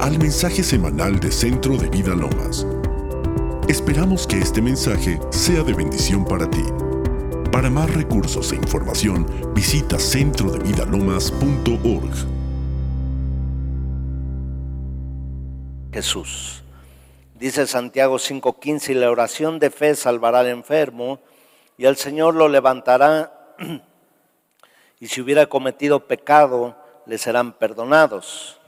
al 0.00 0.18
mensaje 0.18 0.62
semanal 0.62 1.18
de 1.20 1.30
Centro 1.30 1.76
de 1.76 1.90
Vida 1.90 2.14
Lomas. 2.14 2.66
Esperamos 3.68 4.26
que 4.26 4.38
este 4.38 4.62
mensaje 4.62 5.20
sea 5.28 5.62
de 5.62 5.74
bendición 5.74 6.24
para 6.24 6.48
ti. 6.48 6.64
Para 7.52 7.68
más 7.68 7.92
recursos 7.92 8.50
e 8.52 8.56
información, 8.56 9.26
visita 9.54 9.98
centrodevidalomas.org. 9.98 12.14
Jesús. 15.92 16.62
Dice 17.34 17.66
Santiago 17.66 18.18
5:15, 18.18 18.92
y 18.92 18.94
la 18.94 19.10
oración 19.10 19.58
de 19.58 19.70
fe 19.70 19.94
salvará 19.94 20.40
al 20.40 20.48
enfermo, 20.48 21.20
y 21.76 21.84
el 21.84 21.96
Señor 21.96 22.34
lo 22.34 22.48
levantará, 22.48 23.54
y 24.98 25.08
si 25.08 25.20
hubiera 25.20 25.44
cometido 25.46 26.06
pecado, 26.06 26.74
le 27.04 27.18
serán 27.18 27.52
perdonados. 27.52 28.59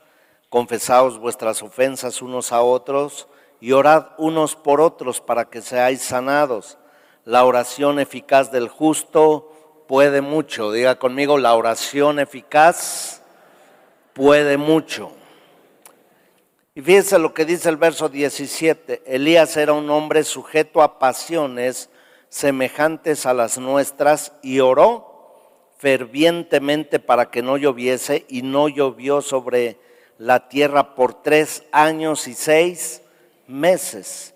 Confesaos 0.52 1.18
vuestras 1.18 1.62
ofensas 1.62 2.20
unos 2.20 2.52
a 2.52 2.60
otros, 2.60 3.26
y 3.58 3.72
orad 3.72 4.08
unos 4.18 4.54
por 4.54 4.82
otros 4.82 5.22
para 5.22 5.46
que 5.46 5.62
seáis 5.62 6.02
sanados. 6.02 6.76
La 7.24 7.46
oración 7.46 7.98
eficaz 7.98 8.52
del 8.52 8.68
justo 8.68 9.84
puede 9.88 10.20
mucho. 10.20 10.70
Diga 10.70 10.96
conmigo, 10.96 11.38
la 11.38 11.54
oración 11.54 12.18
eficaz 12.18 13.22
puede 14.12 14.58
mucho. 14.58 15.12
Y 16.74 16.82
fíjense 16.82 17.18
lo 17.18 17.32
que 17.32 17.46
dice 17.46 17.70
el 17.70 17.78
verso 17.78 18.10
17. 18.10 19.04
Elías 19.06 19.56
era 19.56 19.72
un 19.72 19.88
hombre 19.88 20.22
sujeto 20.22 20.82
a 20.82 20.98
pasiones 20.98 21.88
semejantes 22.28 23.24
a 23.24 23.32
las 23.32 23.56
nuestras 23.56 24.34
y 24.42 24.60
oró 24.60 25.70
fervientemente 25.78 26.98
para 26.98 27.30
que 27.30 27.40
no 27.40 27.56
lloviese 27.56 28.26
y 28.28 28.42
no 28.42 28.68
llovió 28.68 29.22
sobre 29.22 29.80
la 30.22 30.48
tierra 30.48 30.94
por 30.94 31.20
tres 31.20 31.64
años 31.72 32.28
y 32.28 32.34
seis 32.34 33.02
meses. 33.48 34.34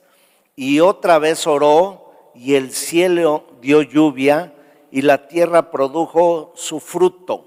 Y 0.57 0.81
otra 0.81 1.21
vez 1.21 1.47
oró 1.47 2.33
y 2.35 2.57
el 2.57 2.73
cielo 2.73 3.45
dio 3.61 3.83
lluvia 3.83 4.53
y 4.91 5.03
la 5.03 5.29
tierra 5.29 5.71
produjo 5.71 6.53
su 6.57 6.81
fruto. 6.81 7.47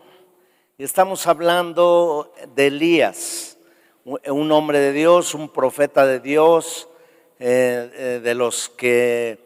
Estamos 0.78 1.28
hablando 1.28 2.34
de 2.56 2.68
Elías, 2.68 3.58
un 4.06 4.52
hombre 4.54 4.80
de 4.80 4.94
Dios, 4.94 5.34
un 5.34 5.50
profeta 5.50 6.06
de 6.06 6.22
Dios, 6.22 6.88
eh, 7.40 7.92
eh, 7.94 8.22
de 8.24 8.36
los 8.36 8.70
que 8.70 9.38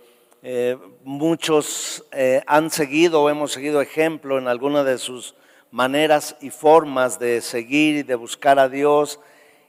eh, 0.44 0.78
muchos 1.04 2.06
han 2.46 2.70
seguido 2.70 3.24
o 3.24 3.30
hemos 3.32 3.54
seguido 3.54 3.82
ejemplo 3.82 4.38
en 4.38 4.48
alguna 4.48 4.84
de 4.84 5.00
sus 5.00 5.34
maneras 5.74 6.36
y 6.40 6.52
formas 6.52 7.18
de 7.18 7.42
seguir 7.42 7.96
y 7.96 8.04
de 8.04 8.14
buscar 8.14 8.60
a 8.60 8.70
Dios, 8.70 9.20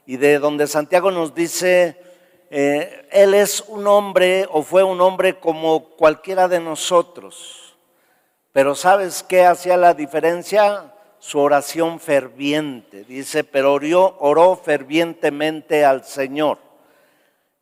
y 0.05 0.19
de 0.19 0.39
donde 0.39 0.67
Santiago 0.67 1.11
nos 1.11 1.35
dice 1.35 1.99
eh, 2.51 3.09
él 3.11 3.33
es 3.33 3.65
un 3.69 3.87
hombre 3.87 4.47
o 4.51 4.63
fue 4.63 4.85
un 4.85 5.01
hombre 5.01 5.41
como 5.41 5.89
cualquiera 5.97 6.47
de 6.47 6.61
nosotros. 6.61 7.75
Pero 8.53 8.75
¿sabes 8.75 9.23
qué 9.23 9.47
hacía 9.47 9.79
la 9.79 9.95
diferencia? 9.95 10.93
Su 11.19 11.41
oración 11.41 11.99
ferviente. 11.99 13.05
Dice, 13.05 13.43
pero 13.43 13.73
oró, 13.73 14.19
oró 14.21 14.57
fervientemente 14.57 15.87
al 15.87 16.05
Señor. 16.05 16.59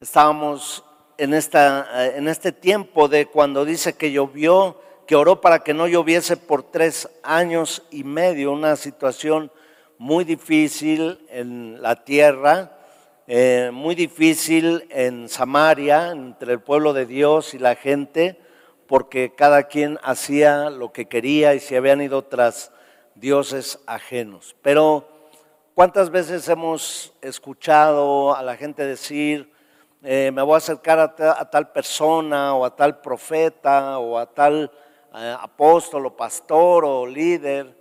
Estábamos 0.00 0.84
en, 1.16 1.32
esta, 1.32 1.86
eh, 2.04 2.14
en 2.16 2.27
este 2.27 2.50
tiempo 2.50 3.06
de 3.06 3.27
cuando 3.27 3.64
dice 3.64 3.94
que 3.94 4.10
llovió, 4.10 4.80
que 5.12 5.16
oró 5.16 5.42
para 5.42 5.58
que 5.58 5.74
no 5.74 5.86
lloviese 5.86 6.38
por 6.38 6.62
tres 6.62 7.06
años 7.22 7.82
y 7.91 8.02
medio, 8.02 8.50
una 8.50 8.77
situación 8.77 9.52
muy 9.98 10.24
difícil 10.24 11.18
en 11.28 11.82
la 11.82 12.02
tierra 12.02 12.78
eh, 13.27 13.68
muy 13.74 13.94
difícil 13.94 14.86
en 14.88 15.28
Samaria, 15.28 16.12
entre 16.12 16.55
el 16.55 16.61
pueblo 16.61 16.95
de 16.95 17.05
Dios 17.05 17.52
y 17.52 17.58
la 17.58 17.74
gente, 17.74 18.40
porque 18.86 19.34
cada 19.34 19.64
quien 19.64 19.98
hacía 20.02 20.70
lo 20.70 20.92
que 20.92 21.05
quería 21.05 21.55
y 21.55 21.61
se 21.61 21.77
habían 21.77 22.00
ido 22.00 22.23
tras 22.23 22.73
dioses 23.14 23.80
ajenos. 23.84 24.56
Pero, 24.62 25.06
¿cuántas 25.74 26.08
veces 26.08 26.48
hemos 26.48 27.12
escuchado 27.20 28.34
a 28.34 28.42
la 28.42 28.56
gente 28.56 28.86
decir, 28.86 29.52
eh, 30.02 30.30
me 30.33 30.40
voy 30.40 30.55
a 30.55 30.56
acercar 30.56 30.98
a, 30.98 31.50
tal 31.50 31.70
persona 31.70 32.55
o 32.55 32.64
a 32.64 32.74
tal 32.74 33.02
profeta 33.02 33.98
o 33.98 34.17
a 34.17 34.24
tal 34.24 34.73
eh, 35.14 35.36
apóstol 35.40 36.06
o 36.06 36.17
pastor 36.17 36.84
o 36.84 37.06
líder 37.06 37.77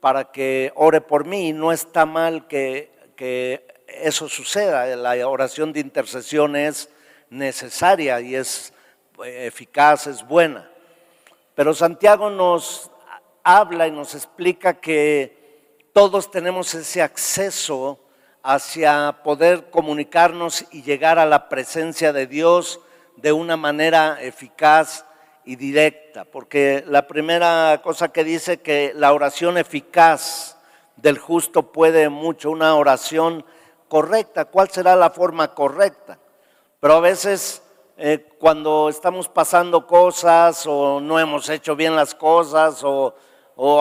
para 0.00 0.30
que 0.30 0.72
ore 0.76 1.00
por 1.00 1.24
mí? 1.24 1.52
No 1.52 1.72
está 1.72 2.06
mal 2.06 2.46
que, 2.46 2.92
que 3.16 3.66
eso 3.86 4.28
suceda. 4.28 4.86
La 4.96 5.26
oración 5.28 5.72
de 5.72 5.80
intercesión 5.80 6.56
es 6.56 6.88
necesaria 7.30 8.20
y 8.20 8.34
es 8.34 8.72
eh, 9.24 9.46
eficaz, 9.46 10.06
es 10.06 10.26
buena. 10.26 10.70
Pero 11.54 11.74
Santiago 11.74 12.30
nos 12.30 12.90
habla 13.42 13.86
y 13.86 13.90
nos 13.90 14.14
explica 14.14 14.74
que 14.74 15.86
todos 15.92 16.30
tenemos 16.30 16.74
ese 16.74 17.02
acceso 17.02 18.00
hacia 18.42 19.20
poder 19.22 19.70
comunicarnos 19.70 20.66
y 20.70 20.82
llegar 20.82 21.18
a 21.18 21.26
la 21.26 21.48
presencia 21.48 22.12
de 22.12 22.26
Dios 22.26 22.80
de 23.16 23.32
una 23.32 23.56
manera 23.56 24.18
eficaz 24.20 25.06
y 25.44 25.56
directa. 25.56 26.24
Porque 26.24 26.84
la 26.86 27.06
primera 27.06 27.80
cosa 27.82 28.08
que 28.08 28.24
dice 28.24 28.58
que 28.58 28.92
la 28.94 29.12
oración 29.12 29.58
eficaz 29.58 30.58
del 30.96 31.18
justo 31.18 31.72
puede 31.72 32.08
mucho, 32.08 32.50
una 32.50 32.74
oración 32.76 33.44
correcta, 33.88 34.46
cuál 34.46 34.70
será 34.70 34.96
la 34.96 35.10
forma 35.10 35.54
correcta. 35.54 36.18
Pero 36.80 36.94
a 36.94 37.00
veces 37.00 37.62
eh, 37.96 38.26
cuando 38.38 38.88
estamos 38.88 39.28
pasando 39.28 39.86
cosas 39.86 40.66
o 40.66 41.00
no 41.00 41.20
hemos 41.20 41.48
hecho 41.48 41.76
bien 41.76 41.94
las 41.94 42.14
cosas 42.14 42.82
o, 42.82 43.14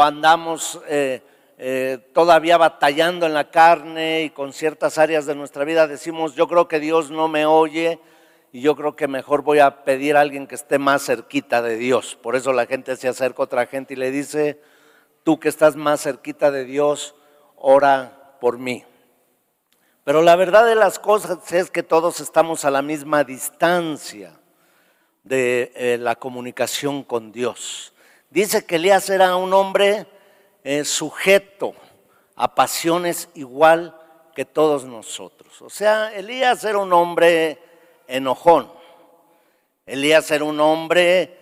andamos 0.02 0.80
eh, 0.88 1.22
eh, 1.58 1.98
todavía 2.14 2.58
batallando 2.58 3.26
en 3.26 3.34
la 3.34 3.50
carne 3.50 4.24
y 4.24 4.30
con 4.30 4.54
ciertas 4.54 5.00
áreas 5.00 5.26
de 5.26 5.34
nuestra 5.34 5.64
vida, 5.64 5.88
decimos, 5.88 6.36
yo 6.36 6.48
creo 6.48 6.68
que 6.68 6.80
Dios 6.80 7.10
no 7.10 7.28
me 7.28 7.48
oye 7.48 8.00
y 8.54 8.62
yo 8.62 8.76
creo 8.76 8.96
que 8.96 9.08
mejor 9.08 9.42
voy 9.42 9.58
a 9.58 9.84
pedir 9.84 10.16
a 10.16 10.22
alguien 10.22 10.46
que 10.46 10.54
esté 10.54 10.78
más 10.78 11.04
cerquita 11.04 11.64
de 11.64 11.76
Dios. 11.76 12.16
Por 12.22 12.36
eso 12.36 12.54
la 12.54 12.68
gente 12.68 12.96
se 12.96 13.08
acerca 13.08 13.42
a 13.42 13.46
otra 13.46 13.66
gente 13.66 13.96
y 13.96 13.98
le 13.98 14.12
dice, 14.12 14.62
tú 15.24 15.40
que 15.40 15.50
estás 15.50 15.76
más 15.76 16.04
cerquita 16.04 16.52
de 16.52 16.64
Dios, 16.64 17.16
ora 17.56 18.38
por 18.40 18.60
mí. 18.60 18.86
Pero 20.04 20.22
la 20.22 20.36
verdad 20.36 20.68
de 20.68 20.76
las 20.76 21.00
cosas 21.00 21.52
es 21.52 21.72
que 21.72 21.82
todos 21.82 22.20
estamos 22.20 22.64
a 22.64 22.70
la 22.70 22.84
misma 22.84 23.24
distancia 23.24 24.40
de 25.24 25.72
eh, 25.76 25.98
la 26.00 26.16
comunicación 26.16 27.02
con 27.02 27.32
Dios. 27.32 27.96
Dice 28.30 28.68
que 28.68 28.76
Elías 28.76 29.10
era 29.10 29.36
un 29.36 29.52
hombre 29.52 30.06
eh, 30.64 30.86
sujeto 30.86 31.74
a 32.36 32.54
pasiones 32.54 33.30
igual 33.34 34.00
que 34.36 34.46
todos 34.46 34.86
nosotros. 34.86 35.60
O 35.64 35.72
sea, 35.72 36.14
Elías 36.14 36.64
era 36.66 36.78
un 36.78 36.94
hombre 36.94 37.73
enojón. 38.14 38.72
Elías 39.88 40.30
era 40.30 40.46
un 40.46 40.60
hombre 40.60 41.36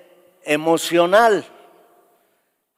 emocional. 0.44 1.46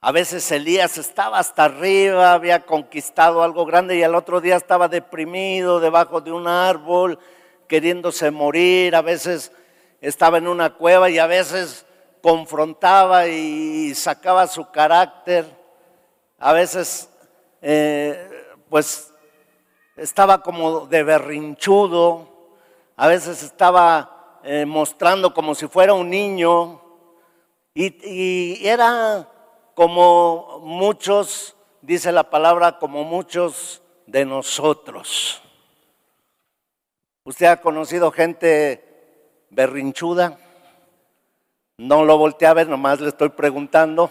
A 0.00 0.12
veces 0.12 0.50
Elías 0.50 0.98
estaba 0.98 1.38
hasta 1.38 1.64
arriba, 1.64 2.32
había 2.32 2.66
conquistado 2.66 3.42
algo 3.42 3.64
grande 3.64 3.96
y 3.96 4.02
al 4.02 4.16
otro 4.16 4.40
día 4.40 4.56
estaba 4.56 4.88
deprimido 4.88 5.80
debajo 5.80 6.20
de 6.20 6.32
un 6.32 6.48
árbol, 6.48 7.18
queriéndose 7.68 8.30
morir. 8.30 8.96
A 8.96 9.00
veces 9.00 9.52
estaba 10.00 10.38
en 10.38 10.48
una 10.48 10.74
cueva 10.74 11.08
y 11.08 11.18
a 11.18 11.26
veces 11.26 11.86
confrontaba 12.20 13.28
y 13.28 13.94
sacaba 13.94 14.48
su 14.48 14.70
carácter. 14.70 15.46
A 16.38 16.52
veces, 16.52 17.08
eh, 17.62 18.28
pues, 18.68 19.14
estaba 19.96 20.42
como 20.42 20.86
de 20.86 21.02
berrinchudo. 21.04 22.33
A 22.96 23.08
veces 23.08 23.42
estaba 23.42 24.40
eh, 24.44 24.64
mostrando 24.66 25.34
como 25.34 25.54
si 25.54 25.66
fuera 25.66 25.94
un 25.94 26.10
niño. 26.10 26.80
y 27.74 28.66
era 28.66 29.28
como 29.74 30.60
muchos, 30.62 31.56
dice 31.82 32.12
la 32.12 32.30
palabra, 32.30 32.78
como 32.78 33.04
muchos 33.04 33.82
de 34.06 34.24
nosotros. 34.24 35.42
¿Usted 37.24 37.46
ha 37.46 37.60
conocido 37.60 38.12
gente 38.12 38.84
berrinchuda? 39.50 40.38
No 41.78 42.04
lo 42.04 42.18
volteé 42.18 42.46
a 42.46 42.54
ver, 42.54 42.68
nomás 42.68 43.00
le 43.00 43.08
estoy 43.08 43.30
preguntando. 43.30 44.10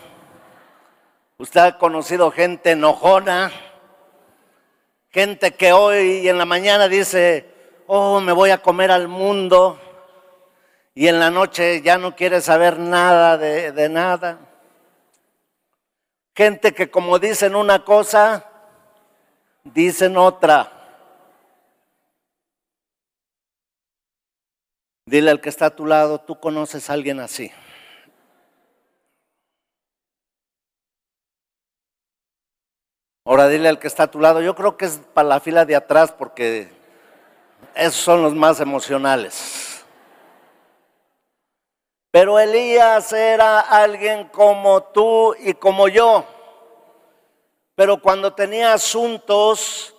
¿Usted 1.38 1.62
ha 1.62 1.78
conocido 1.78 2.32
gente 2.32 2.72
enojona? 2.72 3.52
Gente 5.10 5.54
que 5.54 5.72
hoy 5.72 6.28
en 6.28 6.38
la 6.38 6.46
mañana 6.46 6.88
dice, 6.88 7.53
oh, 7.88 8.20
me 8.20 8.32
voy 8.32 8.50
a 8.52 8.62
comer 8.62 8.92
al 8.92 9.08
mundo. 9.08 9.80
Y 10.96 11.08
en 11.08 11.20
la 11.20 11.32
noche 11.32 11.82
ya 11.82 11.98
no 11.98 12.16
quiere 12.16 12.42
saber 12.42 12.78
nada 12.78 13.38
de, 13.38 13.72
de 13.72 13.90
nada. 13.90 14.40
Gente 16.36 16.74
que 16.74 16.90
como 16.90 17.20
dicen 17.20 17.56
una 17.56 17.84
cosa, 17.84 18.46
dicen 19.64 20.18
otra. 20.18 20.72
Dile 25.06 25.32
al 25.32 25.42
que 25.42 25.50
está 25.50 25.68
a 25.68 25.76
tu 25.76 25.86
lado, 25.86 26.20
tú 26.20 26.40
conoces 26.40 26.90
a 26.90 26.94
alguien 26.94 27.20
así. 27.20 27.52
Ahora 33.26 33.48
dile 33.48 33.70
al 33.70 33.80
que 33.80 33.88
está 33.88 34.04
a 34.04 34.12
tu 34.12 34.20
lado, 34.20 34.42
yo 34.42 34.54
creo 34.54 34.76
que 34.76 34.86
es 34.86 35.00
para 35.14 35.30
la 35.30 35.40
fila 35.40 35.66
de 35.66 35.76
atrás 35.76 36.12
porque 36.12 36.70
esos 37.75 38.02
son 38.02 38.22
los 38.22 38.34
más 38.34 38.60
emocionales. 38.60 39.84
Pero 42.12 42.40
Elías 42.40 43.12
era 43.12 43.60
alguien 43.60 44.25
como 44.25 44.84
tú 44.84 45.36
y 45.40 45.54
como 45.54 45.88
yo. 45.88 46.24
Pero 47.75 48.00
cuando 48.00 48.34
tenía 48.34 48.74
asuntos 48.74 49.96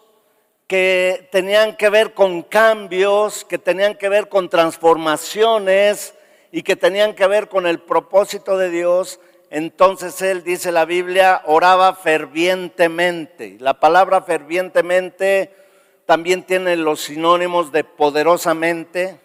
que 0.69 1.29
tenían 1.33 1.77
que 1.77 1.89
ver 1.91 2.15
con 2.15 2.43
cambios, 2.43 3.45
que 3.45 3.59
tenían 3.59 3.97
que 3.97 4.09
ver 4.09 4.29
con 4.29 4.49
transformaciones 4.49 6.15
y 6.53 6.63
que 6.63 6.77
tenían 6.77 7.15
que 7.15 7.27
ver 7.27 7.49
con 7.49 7.67
el 7.67 7.81
propósito 7.81 8.57
de 8.57 8.71
Dios, 8.71 9.19
entonces 9.51 10.23
él, 10.23 10.45
dice 10.45 10.71
la 10.71 10.85
Biblia, 10.85 11.43
oraba 11.47 11.95
fervientemente. 11.97 13.57
La 13.59 13.81
palabra 13.81 14.23
fervientemente 14.23 15.64
también 16.07 16.43
tiene 16.45 16.77
los 16.77 17.03
sinónimos 17.03 17.73
de 17.73 17.85
poderosamente, 17.85 19.21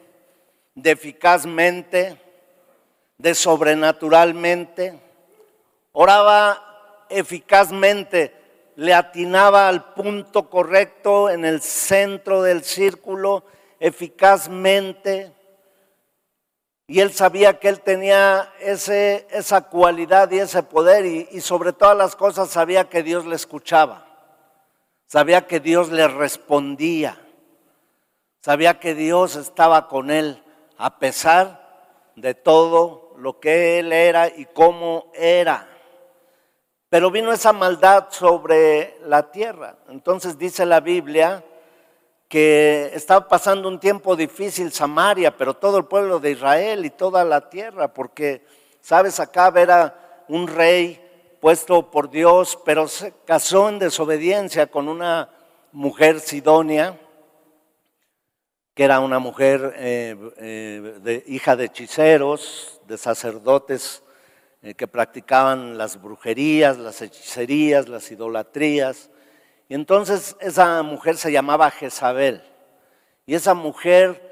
de 0.76 0.92
eficazmente, 0.92 2.22
de 3.18 3.36
sobrenaturalmente. 3.36 5.00
Oraba 5.92 7.06
eficazmente, 7.10 8.34
le 8.76 8.94
atinaba 8.94 9.68
al 9.68 9.94
punto 9.94 10.50
correcto 10.50 11.30
en 11.30 11.46
el 11.46 11.62
centro 11.62 12.42
del 12.42 12.64
círculo, 12.64 13.44
eficazmente 13.80 15.34
y 16.90 17.02
él 17.02 17.14
sabía 17.14 17.60
que 17.60 17.70
él 17.70 17.82
tenía 17.82 18.52
ese, 18.60 19.28
esa 19.30 19.62
cualidad 19.62 20.32
y 20.32 20.40
ese 20.40 20.64
poder 20.64 21.06
y, 21.06 21.30
y 21.32 21.40
sobre 21.40 21.72
todas 21.72 21.96
las 21.96 22.16
cosas 22.16 22.50
sabía 22.50 22.90
que 22.90 23.04
Dios 23.04 23.28
le 23.28 23.36
escuchaba. 23.36 24.09
Sabía 25.10 25.48
que 25.48 25.60
Dios 25.60 25.90
le 25.90 26.08
respondía. 26.08 27.18
Sabía 28.42 28.80
que 28.80 28.94
Dios 28.94 29.38
estaba 29.38 29.88
con 29.88 30.12
él 30.12 30.44
a 30.78 31.00
pesar 31.00 32.14
de 32.16 32.36
todo 32.36 33.16
lo 33.18 33.40
que 33.40 33.80
él 33.80 33.92
era 33.92 34.28
y 34.28 34.46
cómo 34.46 35.12
era. 35.16 35.68
Pero 36.90 37.10
vino 37.10 37.32
esa 37.32 37.54
maldad 37.54 38.10
sobre 38.12 39.00
la 39.04 39.32
tierra. 39.32 39.78
Entonces 39.90 40.38
dice 40.38 40.64
la 40.64 40.80
Biblia 40.80 41.44
que 42.28 42.92
estaba 42.94 43.28
pasando 43.28 43.68
un 43.68 43.80
tiempo 43.80 44.16
difícil 44.16 44.72
Samaria, 44.72 45.36
pero 45.36 45.56
todo 45.56 45.80
el 45.80 45.86
pueblo 45.86 46.20
de 46.20 46.34
Israel 46.34 46.86
y 46.86 46.92
toda 46.92 47.26
la 47.26 47.50
tierra, 47.50 47.92
porque, 47.92 48.46
sabes, 48.80 49.20
acá 49.20 49.52
era 49.56 50.26
un 50.28 50.48
rey 50.48 51.09
puesto 51.39 51.89
por 51.89 52.09
Dios, 52.09 52.57
pero 52.65 52.88
se 52.88 53.13
casó 53.25 53.69
en 53.69 53.80
desobediencia 53.80 54.68
con 54.68 54.88
una 54.88 55.30
mujer 55.71 56.19
sidonia, 56.19 57.00
que 58.74 58.83
era 58.83 59.00
una 59.00 59.19
mujer 59.19 59.74
eh, 59.77 60.15
eh, 60.38 61.00
de, 61.01 61.24
hija 61.27 61.56
de 61.56 61.65
hechiceros, 61.65 62.81
de 62.88 62.97
sacerdotes 62.97 64.03
eh, 64.62 64.74
que 64.74 64.88
practicaban 64.88 65.77
las 65.77 66.01
brujerías, 66.01 66.77
las 66.77 67.01
hechicerías, 67.01 67.88
las 67.88 68.09
idolatrías. 68.12 69.09
Y 69.68 69.75
entonces 69.75 70.36
esa 70.39 70.81
mujer 70.83 71.18
se 71.18 71.31
llamaba 71.31 71.71
Jezabel. 71.71 72.41
Y 73.25 73.36
esa 73.36 73.53
mujer 73.53 74.27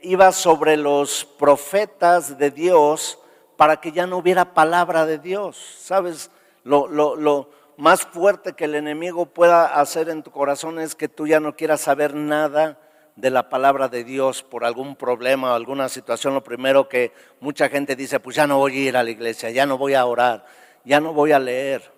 iba 0.00 0.32
sobre 0.32 0.78
los 0.78 1.24
profetas 1.24 2.38
de 2.38 2.50
Dios 2.50 3.18
para 3.56 3.80
que 3.80 3.92
ya 3.92 4.06
no 4.06 4.18
hubiera 4.18 4.54
palabra 4.54 5.06
de 5.06 5.18
Dios. 5.18 5.56
¿Sabes? 5.78 6.30
Lo, 6.64 6.88
lo 6.88 7.50
más 7.76 8.02
fuerte 8.02 8.54
que 8.54 8.64
el 8.64 8.74
enemigo 8.74 9.26
pueda 9.26 9.80
hacer 9.80 10.08
en 10.08 10.22
tu 10.22 10.30
corazón 10.30 10.78
es 10.78 10.94
que 10.94 11.08
tú 11.08 11.26
ya 11.26 11.40
no 11.40 11.56
quieras 11.56 11.82
saber 11.82 12.14
nada 12.14 12.78
de 13.16 13.30
la 13.30 13.48
palabra 13.48 13.88
de 13.88 14.04
Dios 14.04 14.42
por 14.42 14.64
algún 14.64 14.94
problema 14.96 15.52
o 15.52 15.54
alguna 15.54 15.88
situación. 15.88 16.34
Lo 16.34 16.44
primero 16.44 16.88
que 16.88 17.12
mucha 17.40 17.68
gente 17.68 17.96
dice, 17.96 18.20
pues 18.20 18.36
ya 18.36 18.46
no 18.46 18.58
voy 18.58 18.76
a 18.76 18.88
ir 18.88 18.96
a 18.96 19.02
la 19.02 19.10
iglesia, 19.10 19.50
ya 19.50 19.66
no 19.66 19.78
voy 19.78 19.94
a 19.94 20.04
orar, 20.04 20.44
ya 20.84 21.00
no 21.00 21.12
voy 21.12 21.32
a 21.32 21.38
leer. 21.38 21.96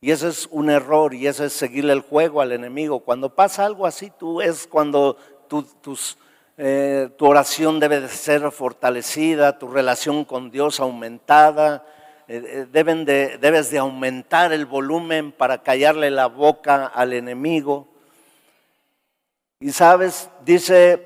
Y 0.00 0.10
eso 0.10 0.26
es 0.26 0.48
un 0.50 0.68
error 0.68 1.14
y 1.14 1.28
eso 1.28 1.44
es 1.44 1.52
seguirle 1.52 1.92
el 1.92 2.00
juego 2.00 2.40
al 2.40 2.52
enemigo. 2.52 3.00
Cuando 3.00 3.34
pasa 3.34 3.64
algo 3.64 3.86
así, 3.86 4.10
tú 4.18 4.40
es 4.40 4.66
cuando 4.66 5.16
eh, 6.64 7.10
tu 7.18 7.26
oración 7.26 7.80
debe 7.80 8.00
de 8.00 8.08
ser 8.08 8.48
fortalecida, 8.52 9.58
tu 9.58 9.66
relación 9.66 10.24
con 10.24 10.52
Dios 10.52 10.78
aumentada. 10.78 11.84
Eh, 12.28 12.40
eh, 12.46 12.66
deben 12.70 13.04
de, 13.04 13.36
debes 13.38 13.72
de 13.72 13.78
aumentar 13.78 14.52
el 14.52 14.64
volumen 14.64 15.32
para 15.32 15.64
callarle 15.64 16.08
la 16.12 16.26
boca 16.26 16.86
al 16.86 17.14
enemigo. 17.14 17.88
Y 19.58 19.72
sabes, 19.72 20.30
dice 20.44 21.04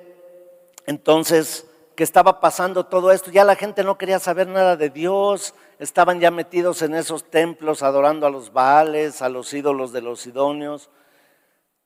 entonces 0.85 1.67
que 1.95 2.05
estaba 2.05 2.39
pasando 2.39 2.85
todo 2.85 3.11
esto, 3.11 3.31
ya 3.31 3.43
la 3.43 3.57
gente 3.57 3.83
no 3.83 3.97
quería 3.97 4.19
saber 4.19 4.49
nada 4.49 4.77
de 4.77 4.91
Dios, 4.91 5.55
estaban 5.79 6.21
ya 6.21 6.31
metidos 6.31 6.83
en 6.83 6.95
esos 6.95 7.31
templos 7.31 7.83
adorando 7.83 8.27
a 8.27 8.31
los 8.31 8.53
Baales, 8.53 9.23
a 9.23 9.31
los 9.31 9.55
ídolos 9.55 9.91
de 9.91 10.03
los 10.03 10.21
Sidonios. 10.21 10.91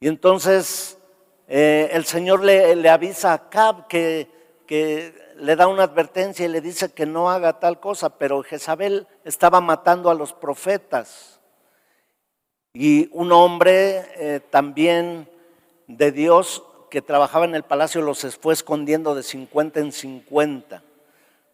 Y 0.01 0.09
entonces 0.09 1.00
eh, 1.53 1.91
el 1.95 2.05
Señor 2.05 2.45
le, 2.45 2.89
avisa 2.89 3.33
a 3.33 3.51
Cab 3.51 3.89
que, 3.89 4.39
le 5.37 5.57
da 5.57 5.67
una 5.67 5.83
advertencia 5.83 6.47
y 6.47 6.49
le 6.49 6.61
dice 6.61 6.93
que 6.93 7.07
no 7.07 7.29
haga 7.29 7.59
tal 7.59 7.81
cosa, 7.81 8.19
pero 8.19 8.45
Jezabel 8.45 9.09
estaba 9.25 9.61
matando 9.61 10.11
a 10.11 10.15
los 10.15 10.33
profetas. 10.33 11.41
Y 12.73 13.11
un 13.13 13.33
hombre 13.33 14.05
eh, 14.15 14.41
también 14.49 15.29
de 15.89 16.13
Dios 16.13 16.63
que 16.89 17.03
trabajaba 17.03 17.47
en 17.47 17.57
el 17.57 17.65
palacio 17.65 18.01
los 18.01 18.25
fue 18.41 18.55
escondiendo 18.55 19.17
de 19.17 19.25
50 19.25 19.81
en 19.81 19.91
50. 19.91 20.85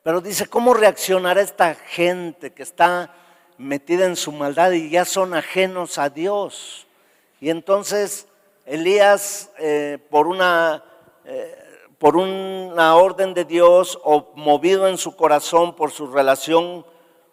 Pero 0.03 0.21
dice, 0.21 0.47
¿cómo 0.47 0.75
reaccionará 0.75 1.41
esta 1.41 1.75
gente 1.75 2.53
que 2.53 2.65
está 2.65 3.15
metida 3.57 4.05
en 4.05 4.17
su 4.17 4.31
maldad 4.31 4.73
y 4.73 4.91
ya 4.91 5.07
son 5.07 5.33
ajenos 5.33 5.97
a 5.97 6.11
Dios? 6.11 6.87
Y 7.41 7.49
entonces 7.49 8.29
Elías, 8.67 9.53
eh, 9.59 9.99
por, 10.11 10.27
una, 10.27 10.83
eh, 11.25 11.57
por 11.99 12.17
una 12.17 12.97
orden 12.97 13.33
de 13.33 13.45
Dios 13.45 13.99
o 14.03 14.33
movido 14.35 14.89
en 14.89 14.99
su 14.99 15.15
corazón 15.15 15.77
por 15.77 15.93
su 15.93 16.09
relación 16.09 16.85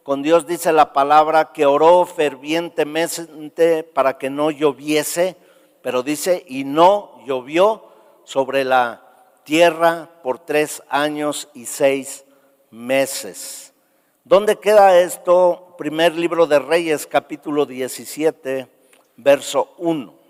con 0.03 0.21
Dios, 0.21 0.45
dice 0.45 0.71
la 0.71 0.93
palabra 0.93 1.51
que 1.51 1.65
oró 1.65 2.05
fervientemente 2.05 3.83
para 3.83 4.19
que 4.19 4.29
no 4.29 4.51
lloviese, 4.51 5.35
pero 5.81 6.03
dice, 6.03 6.45
y 6.47 6.65
no 6.65 7.19
llovió 7.25 7.85
sobre 8.25 8.63
la 8.63 9.01
tierra 9.43 10.09
por 10.21 10.37
tres 10.37 10.83
años 10.87 11.49
y 11.55 11.65
seis 11.65 12.25
meses. 12.69 13.73
¿Dónde 14.23 14.57
queda 14.57 14.99
esto? 14.99 15.73
Primer 15.79 16.15
libro 16.15 16.45
de 16.45 16.59
Reyes, 16.59 17.07
capítulo 17.07 17.65
17, 17.65 18.67
verso 19.17 19.73
1. 19.79 20.22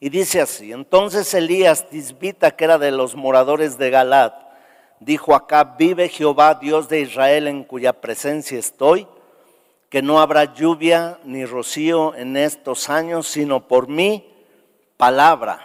Y 0.00 0.08
dice 0.08 0.40
así, 0.40 0.72
entonces 0.72 1.32
Elías 1.34 1.88
Tisbita, 1.88 2.50
que 2.52 2.64
era 2.64 2.78
de 2.78 2.90
los 2.90 3.14
moradores 3.14 3.76
de 3.76 3.90
Galad, 3.90 4.32
dijo 4.98 5.34
acá, 5.34 5.62
vive 5.78 6.08
Jehová, 6.08 6.54
Dios 6.54 6.88
de 6.88 7.00
Israel, 7.00 7.46
en 7.46 7.64
cuya 7.64 7.92
presencia 7.92 8.58
estoy, 8.58 9.06
que 9.90 10.00
no 10.00 10.18
habrá 10.20 10.54
lluvia 10.54 11.18
ni 11.24 11.44
rocío 11.44 12.14
en 12.14 12.36
estos 12.36 12.88
años, 12.88 13.28
sino 13.28 13.68
por 13.68 13.88
mi 13.88 14.26
palabra. 14.96 15.60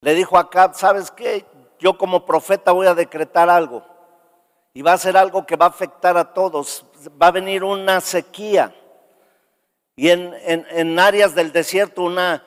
Le 0.00 0.14
dijo 0.14 0.36
acá, 0.36 0.72
¿sabes 0.74 1.10
qué? 1.12 1.46
yo 1.82 1.98
como 1.98 2.24
profeta 2.24 2.70
voy 2.70 2.86
a 2.86 2.94
decretar 2.94 3.50
algo 3.50 3.82
y 4.72 4.80
va 4.82 4.92
a 4.92 4.98
ser 4.98 5.16
algo 5.16 5.44
que 5.44 5.56
va 5.56 5.66
a 5.66 5.70
afectar 5.70 6.16
a 6.16 6.32
todos. 6.32 6.86
Va 7.20 7.26
a 7.26 7.32
venir 7.32 7.64
una 7.64 8.00
sequía 8.00 8.74
y 9.96 10.08
en, 10.08 10.98
áreas 10.98 11.34
del 11.34 11.52
desierto 11.52 12.02
una, 12.02 12.44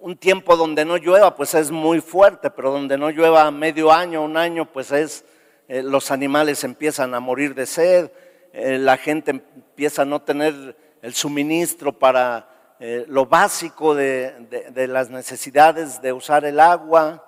un 0.00 0.16
tiempo 0.16 0.56
donde 0.56 0.84
no 0.84 0.96
llueva, 0.96 1.34
pues 1.34 1.54
es 1.54 1.70
muy 1.70 2.00
fuerte, 2.00 2.50
pero 2.50 2.72
donde 2.72 2.96
no 2.96 3.10
llueva 3.10 3.50
medio 3.50 3.92
año, 3.92 4.22
un 4.22 4.36
año, 4.36 4.70
pues 4.72 4.92
es, 4.92 5.24
eh, 5.68 5.82
los 5.82 6.10
animales 6.10 6.64
empiezan 6.64 7.14
a 7.14 7.20
morir 7.20 7.54
de 7.54 7.66
sed, 7.66 8.10
eh, 8.52 8.78
la 8.78 8.96
gente 8.96 9.30
empieza 9.30 10.02
a 10.02 10.06
no 10.06 10.22
tener 10.22 10.76
el 11.02 11.14
suministro 11.14 11.92
para 11.92 12.48
eh, 12.78 13.04
lo 13.08 13.26
básico 13.26 13.94
de, 13.94 14.70
de 14.70 14.86
las 14.86 15.10
necesidades 15.10 16.00
de 16.02 16.12
usar 16.12 16.44
el 16.44 16.60
agua 16.60 17.24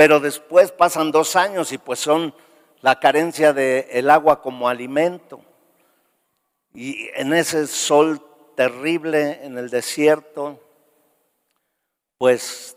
pero 0.00 0.18
después 0.18 0.72
pasan 0.72 1.10
dos 1.10 1.36
años 1.36 1.72
y 1.72 1.76
pues 1.76 1.98
son 1.98 2.34
la 2.80 2.98
carencia 2.98 3.52
del 3.52 4.08
agua 4.08 4.40
como 4.40 4.66
alimento. 4.66 5.42
Y 6.72 7.10
en 7.16 7.34
ese 7.34 7.66
sol 7.66 8.18
terrible 8.60 9.40
en 9.42 9.56
el 9.56 9.70
desierto, 9.70 10.60
pues 12.18 12.76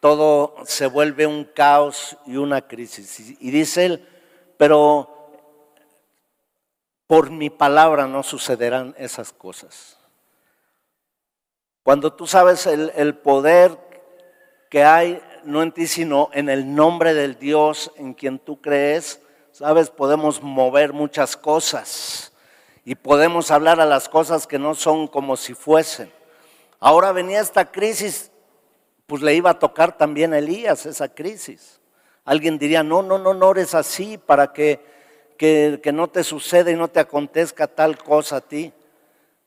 todo 0.00 0.56
se 0.64 0.88
vuelve 0.88 1.28
un 1.28 1.44
caos 1.44 2.16
y 2.26 2.38
una 2.38 2.66
crisis. 2.66 3.36
Y 3.38 3.52
dice 3.52 3.86
él, 3.86 4.08
pero 4.56 5.30
por 7.06 7.30
mi 7.30 7.50
palabra 7.50 8.08
no 8.08 8.24
sucederán 8.24 8.96
esas 8.98 9.32
cosas. 9.32 9.96
Cuando 11.84 12.12
tú 12.12 12.26
sabes 12.26 12.66
el, 12.66 13.14
poder 13.18 13.78
que 14.70 14.82
hay, 14.82 15.22
no 15.44 15.62
en 15.62 15.70
ti, 15.70 15.86
sino 15.86 16.30
en 16.32 16.48
el 16.48 16.74
nombre 16.74 17.14
del 17.14 17.38
Dios 17.38 17.92
en 17.94 18.14
quien 18.14 18.40
tú 18.40 18.60
crees, 18.60 19.20
sabes, 19.52 19.88
podemos 19.88 20.42
mover 20.42 20.92
muchas 20.92 21.36
cosas 21.36 22.31
y 22.84 22.94
podemos 22.94 23.50
hablar 23.50 23.80
a 23.80 23.86
las 23.86 24.08
cosas 24.08 24.46
que 24.46 24.58
no 24.58 24.74
son 24.74 25.06
como 25.06 25.36
si 25.36 25.54
fuesen. 25.54 26.12
Ahora 26.80 27.12
venía 27.12 27.40
esta 27.40 27.70
crisis, 27.70 28.30
pues 29.06 29.22
le 29.22 29.34
iba 29.34 29.50
a 29.50 29.58
tocar 29.58 29.96
también 29.96 30.32
a 30.32 30.38
Elías 30.38 30.86
esa 30.86 31.08
crisis. 31.08 31.80
Alguien 32.24 32.58
diría, 32.58 32.82
no, 32.82 33.02
no, 33.02 33.18
no, 33.18 33.34
no 33.34 33.50
eres 33.52 33.74
así 33.74 34.18
para 34.18 34.52
que, 34.52 34.80
que, 35.36 35.80
que 35.82 35.92
no 35.92 36.08
te 36.08 36.24
suceda 36.24 36.70
y 36.70 36.76
no 36.76 36.88
te 36.88 37.00
acontezca 37.00 37.68
tal 37.68 37.98
cosa 37.98 38.36
a 38.36 38.40
ti. 38.40 38.72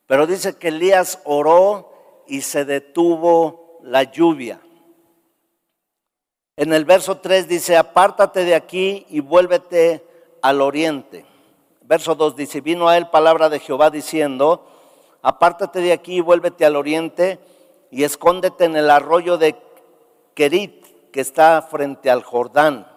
Pero 0.06 0.26
dice 0.26 0.56
que 0.56 0.68
Elías 0.68 1.20
oró 1.24 2.24
y 2.26 2.40
se 2.40 2.64
detuvo 2.64 3.80
la 3.82 4.04
lluvia. 4.04 4.60
En 6.56 6.72
el 6.72 6.86
verso 6.86 7.18
3 7.18 7.48
dice, 7.48 7.76
apártate 7.76 8.44
de 8.44 8.54
aquí 8.54 9.04
y 9.10 9.20
vuélvete 9.20 10.02
al 10.40 10.62
oriente. 10.62 11.26
Verso 11.86 12.16
2 12.16 12.34
dice, 12.34 12.60
vino 12.60 12.88
a 12.88 12.96
él 12.96 13.08
palabra 13.10 13.48
de 13.48 13.60
Jehová 13.60 13.90
diciendo, 13.90 14.66
apártate 15.22 15.80
de 15.80 15.92
aquí 15.92 16.16
y 16.16 16.20
vuélvete 16.20 16.64
al 16.64 16.74
oriente 16.74 17.38
y 17.92 18.02
escóndete 18.02 18.64
en 18.64 18.74
el 18.76 18.90
arroyo 18.90 19.38
de 19.38 19.54
Kerit, 20.34 20.84
que 21.12 21.20
está 21.20 21.62
frente 21.62 22.10
al 22.10 22.24
Jordán. 22.24 22.88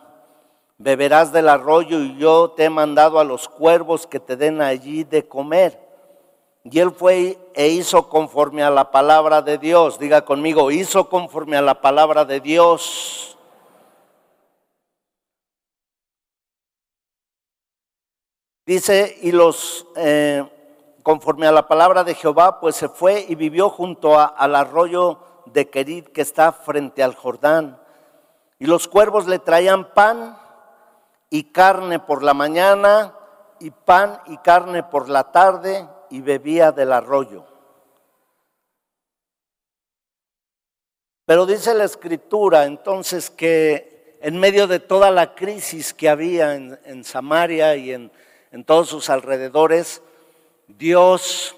Beberás 0.80 1.32
del 1.32 1.50
arroyo 1.50 2.00
y 2.00 2.18
yo 2.18 2.52
te 2.52 2.66
he 2.66 2.70
mandado 2.72 3.20
a 3.20 3.24
los 3.24 3.48
cuervos 3.48 4.08
que 4.08 4.20
te 4.20 4.36
den 4.36 4.60
allí 4.60 5.04
de 5.04 5.28
comer. 5.28 5.80
Y 6.64 6.80
él 6.80 6.92
fue 6.92 7.38
e 7.54 7.68
hizo 7.68 8.10
conforme 8.10 8.64
a 8.64 8.72
la 8.72 8.90
palabra 8.90 9.44
de 9.44 9.60
Dios. 9.60 10.00
Diga 10.00 10.26
conmigo, 10.26 10.72
hizo 10.72 11.10
conforme 11.10 11.58
a 11.58 11.62
la 11.62 11.80
palabra 11.80 12.26
de 12.26 12.40
Dios. 12.40 13.29
Dice, 18.70 19.18
y 19.24 19.32
los, 19.32 19.88
eh, 19.96 20.48
conforme 21.02 21.48
a 21.48 21.52
la 21.52 21.68
palabra 21.68 22.04
de 22.04 22.14
Jehová, 22.14 22.60
pues 22.60 22.76
se 22.76 22.88
fue 22.88 23.26
y 23.28 23.34
vivió 23.34 23.68
junto 23.72 24.20
al 24.20 24.54
arroyo 24.54 25.18
de 25.48 25.72
Querid 25.72 26.10
que 26.10 26.22
está 26.22 26.52
frente 26.52 27.02
al 27.02 27.16
Jordán. 27.16 27.82
Y 28.60 28.68
los 28.68 28.88
cuervos 28.88 29.26
le 29.26 29.40
traían 29.40 29.92
pan 29.96 30.38
y 31.32 31.46
carne 31.46 31.98
por 31.98 32.22
la 32.22 32.36
mañana 32.36 33.16
y 33.60 33.72
pan 33.72 34.22
y 34.28 34.38
carne 34.38 34.84
por 34.84 35.10
la 35.10 35.32
tarde 35.32 35.90
y 36.12 36.22
bebía 36.22 36.72
del 36.72 36.94
arroyo. 36.94 37.48
Pero 41.26 41.48
dice 41.48 41.74
la 41.74 41.86
escritura 41.86 42.66
entonces 42.66 43.32
que 43.32 44.20
en 44.22 44.40
medio 44.40 44.68
de 44.68 44.80
toda 44.80 45.10
la 45.10 45.34
crisis 45.34 45.92
que 45.92 46.08
había 46.08 46.54
en, 46.54 47.04
Samaria 47.04 47.76
y 47.76 47.94
en, 47.94 48.12
en 48.52 48.64
todos 48.64 48.90
sus 48.90 49.10
alrededores, 49.10 50.02
Dios 50.68 51.56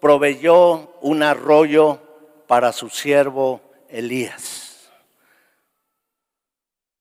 proveyó 0.00 0.92
un 1.00 1.22
arroyo 1.22 1.98
para 2.46 2.72
su 2.72 2.90
siervo 2.90 3.60
Elías. 3.88 4.90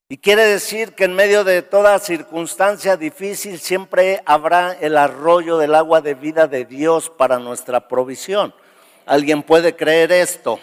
Y 0.09 0.17
quiere 0.17 0.45
decir 0.45 0.93
que 0.93 1.05
en 1.05 1.15
medio 1.15 1.43
de 1.43 1.63
toda 1.63 1.97
circunstancia 1.97 2.97
difícil 2.97 3.59
siempre 3.59 4.21
habrá 4.25 4.73
el 4.73 4.95
arroyo 4.95 5.57
del 5.57 5.73
agua 5.73 6.01
de 6.01 6.13
vida 6.13 6.47
de 6.47 6.65
Dios 6.65 7.09
para 7.09 7.39
nuestra 7.39 7.87
provisión. 7.87 8.53
¿Alguien 9.05 9.41
puede 9.41 9.75
creer 9.75 10.11
esto? 10.11 10.59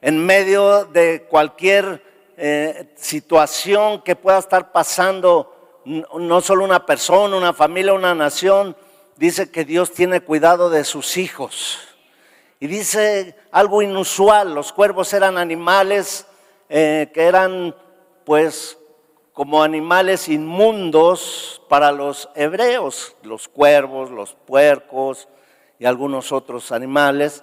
En 0.00 0.24
medio 0.24 0.86
de 0.86 1.26
cualquier 1.28 2.02
eh, 2.38 2.94
situación 2.96 4.00
que 4.02 4.16
pueda 4.16 4.38
estar 4.38 4.72
pasando, 4.72 5.59
no 5.90 6.40
solo 6.40 6.64
una 6.64 6.86
persona, 6.86 7.36
una 7.36 7.52
familia, 7.52 7.92
una 7.92 8.14
nación, 8.14 8.76
dice 9.16 9.50
que 9.50 9.64
Dios 9.64 9.92
tiene 9.92 10.20
cuidado 10.20 10.70
de 10.70 10.84
sus 10.84 11.16
hijos. 11.16 11.78
Y 12.60 12.66
dice 12.66 13.36
algo 13.50 13.82
inusual, 13.82 14.54
los 14.54 14.72
cuervos 14.72 15.12
eran 15.12 15.38
animales 15.38 16.26
eh, 16.68 17.10
que 17.12 17.22
eran 17.22 17.74
pues 18.24 18.78
como 19.32 19.62
animales 19.62 20.28
inmundos 20.28 21.62
para 21.68 21.90
los 21.90 22.28
hebreos, 22.34 23.16
los 23.22 23.48
cuervos, 23.48 24.10
los 24.10 24.34
puercos 24.34 25.28
y 25.78 25.86
algunos 25.86 26.30
otros 26.30 26.70
animales. 26.70 27.42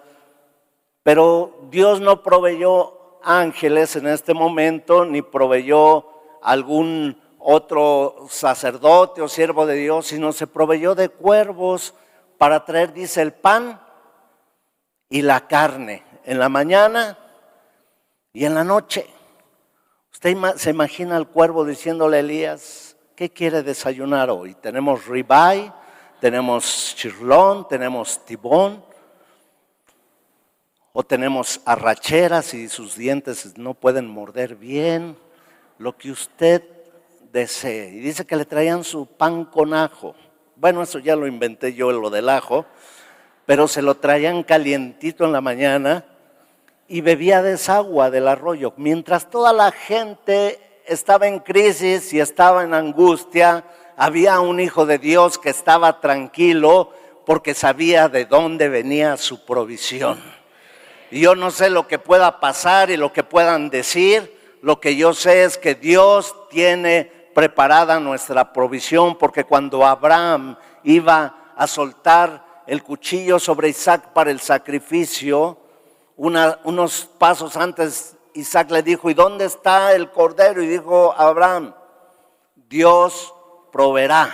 Pero 1.04 1.58
Dios 1.70 2.00
no 2.00 2.24
proveyó 2.24 3.20
ángeles 3.24 3.96
en 3.96 4.08
este 4.08 4.34
momento, 4.34 5.06
ni 5.06 5.22
proveyó 5.22 6.06
algún 6.42 7.20
otro 7.40 8.28
sacerdote 8.30 9.22
o 9.22 9.28
siervo 9.28 9.66
de 9.66 9.76
Dios, 9.76 10.08
sino 10.08 10.32
se 10.34 10.48
proveyó 10.48 10.96
de 10.96 11.10
cuervos 11.10 11.94
para 12.38 12.66
traer, 12.66 12.94
dice, 12.94 13.22
el 13.22 13.34
pan 13.34 13.80
y 15.10 15.22
la 15.22 15.48
carne 15.48 16.04
en 16.24 16.40
la 16.40 16.50
mañana 16.50 17.18
y 18.34 18.46
en 18.46 18.54
la 18.54 18.64
noche. 18.64 19.10
Usted 20.12 20.36
se 20.58 20.70
imagina 20.72 21.16
al 21.16 21.28
cuervo 21.28 21.64
diciéndole 21.64 22.18
a 22.18 22.20
Elías, 22.22 22.98
¿qué 23.16 23.30
quiere 23.30 23.64
desayunar 23.64 24.30
hoy? 24.30 24.56
Tenemos 24.56 25.06
ribeye, 25.06 25.72
tenemos 26.20 26.96
chirlón, 26.96 27.68
tenemos 27.68 28.26
tibón, 28.26 28.84
o 31.00 31.04
tenemos 31.04 31.62
arracheras 31.64 32.56
y 32.56 32.68
sus 32.70 32.96
dientes 32.96 33.56
no 33.56 33.76
pueden 33.76 34.10
morder 34.10 34.56
bien, 34.56 35.16
lo 35.78 35.96
que 35.96 36.10
usted 36.10 36.77
desee. 37.32 37.90
Y 37.90 38.00
dice 38.00 38.26
que 38.26 38.36
le 38.36 38.46
traían 38.46 38.84
su 38.84 39.06
pan 39.06 39.46
con 39.46 39.74
ajo. 39.74 40.16
Bueno, 40.56 40.82
eso 40.82 41.00
ya 41.00 41.16
lo 41.16 41.28
inventé 41.28 41.74
yo, 41.74 41.92
lo 41.92 42.10
del 42.10 42.30
ajo, 42.30 42.66
pero 43.46 43.68
se 43.68 43.82
lo 43.82 43.96
traían 43.96 44.44
calientito 44.44 45.26
en 45.26 45.32
la 45.32 45.42
mañana 45.42 46.06
y 46.88 47.02
bebía 47.02 47.42
desagua 47.42 48.10
del 48.10 48.28
arroyo. 48.28 48.74
Mientras 48.78 49.30
toda 49.30 49.54
la 49.54 49.72
gente 49.72 50.60
estaba 50.86 51.28
en 51.28 51.40
crisis 51.40 52.14
y 52.14 52.20
estaba 52.20 52.64
en 52.64 52.74
angustia, 52.74 53.66
había 53.96 54.40
un 54.40 54.60
hijo 54.60 54.86
de 54.86 54.98
Dios 54.98 55.38
que 55.38 55.50
estaba 55.50 56.00
tranquilo 56.00 56.92
porque 57.26 57.54
sabía 57.54 58.08
de 58.08 58.26
dónde 58.26 58.70
venía 58.70 59.18
su 59.18 59.46
provisión. 59.46 60.18
Y 61.12 61.22
yo 61.22 61.36
no 61.36 61.52
sé 61.52 61.70
lo 61.70 61.88
que 61.88 62.00
pueda 62.00 62.40
pasar 62.40 62.90
y 62.90 62.98
lo 62.98 63.12
que 63.14 63.24
puedan 63.24 63.70
decir, 63.70 64.34
lo 64.62 64.80
que 64.80 64.96
yo 64.96 65.14
sé 65.14 65.44
es 65.44 65.58
que 65.58 65.76
Dios 65.76 66.36
tiene 66.50 67.12
preparada 67.38 68.00
nuestra 68.00 68.52
provisión, 68.52 69.16
porque 69.16 69.44
cuando 69.44 69.86
Abraham 69.86 70.58
iba 70.82 71.54
a 71.56 71.68
soltar 71.68 72.64
el 72.66 72.82
cuchillo 72.82 73.38
sobre 73.38 73.70
Isaac 73.70 74.08
para 74.12 74.32
el 74.32 74.40
sacrificio, 74.40 75.56
unos 76.16 77.08
pasos 77.20 77.56
antes 77.56 78.16
Isaac 78.34 78.72
le 78.72 78.82
dijo, 78.82 79.12
¿y 79.12 79.14
dónde 79.14 79.46
está 79.46 79.94
el 79.94 80.10
cordero? 80.10 80.64
Y 80.64 80.68
dijo 80.68 81.14
Abraham, 81.16 81.76
Dios 82.56 83.32
proveerá. 83.72 84.32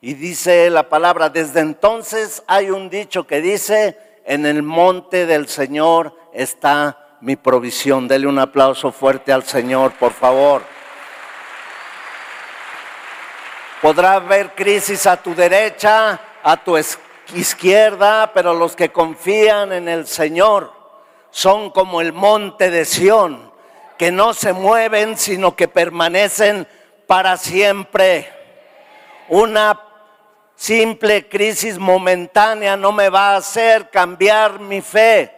Y 0.00 0.14
dice 0.14 0.70
la 0.70 0.88
palabra, 0.88 1.30
desde 1.30 1.58
entonces 1.58 2.44
hay 2.46 2.70
un 2.70 2.90
dicho 2.90 3.26
que 3.26 3.40
dice, 3.40 3.98
en 4.24 4.46
el 4.46 4.62
monte 4.62 5.26
del 5.26 5.48
Señor 5.48 6.16
está 6.32 7.16
mi 7.22 7.34
provisión. 7.34 8.06
Dele 8.06 8.28
un 8.28 8.38
aplauso 8.38 8.92
fuerte 8.92 9.32
al 9.32 9.42
Señor, 9.42 9.94
por 9.98 10.12
favor. 10.12 10.62
Podrá 13.80 14.14
haber 14.14 14.54
crisis 14.54 15.06
a 15.06 15.16
tu 15.16 15.34
derecha, 15.34 16.20
a 16.42 16.56
tu 16.58 16.76
izquierda, 17.34 18.30
pero 18.34 18.52
los 18.52 18.76
que 18.76 18.90
confían 18.90 19.72
en 19.72 19.88
el 19.88 20.06
Señor 20.06 20.70
son 21.30 21.70
como 21.70 22.02
el 22.02 22.12
monte 22.12 22.70
de 22.70 22.84
Sión, 22.84 23.50
que 23.96 24.12
no 24.12 24.34
se 24.34 24.52
mueven, 24.52 25.16
sino 25.16 25.56
que 25.56 25.66
permanecen 25.66 26.66
para 27.06 27.38
siempre. 27.38 28.30
Una 29.28 29.80
simple 30.54 31.26
crisis 31.26 31.78
momentánea 31.78 32.76
no 32.76 32.92
me 32.92 33.08
va 33.08 33.30
a 33.30 33.36
hacer 33.36 33.88
cambiar 33.88 34.60
mi 34.60 34.82
fe. 34.82 35.34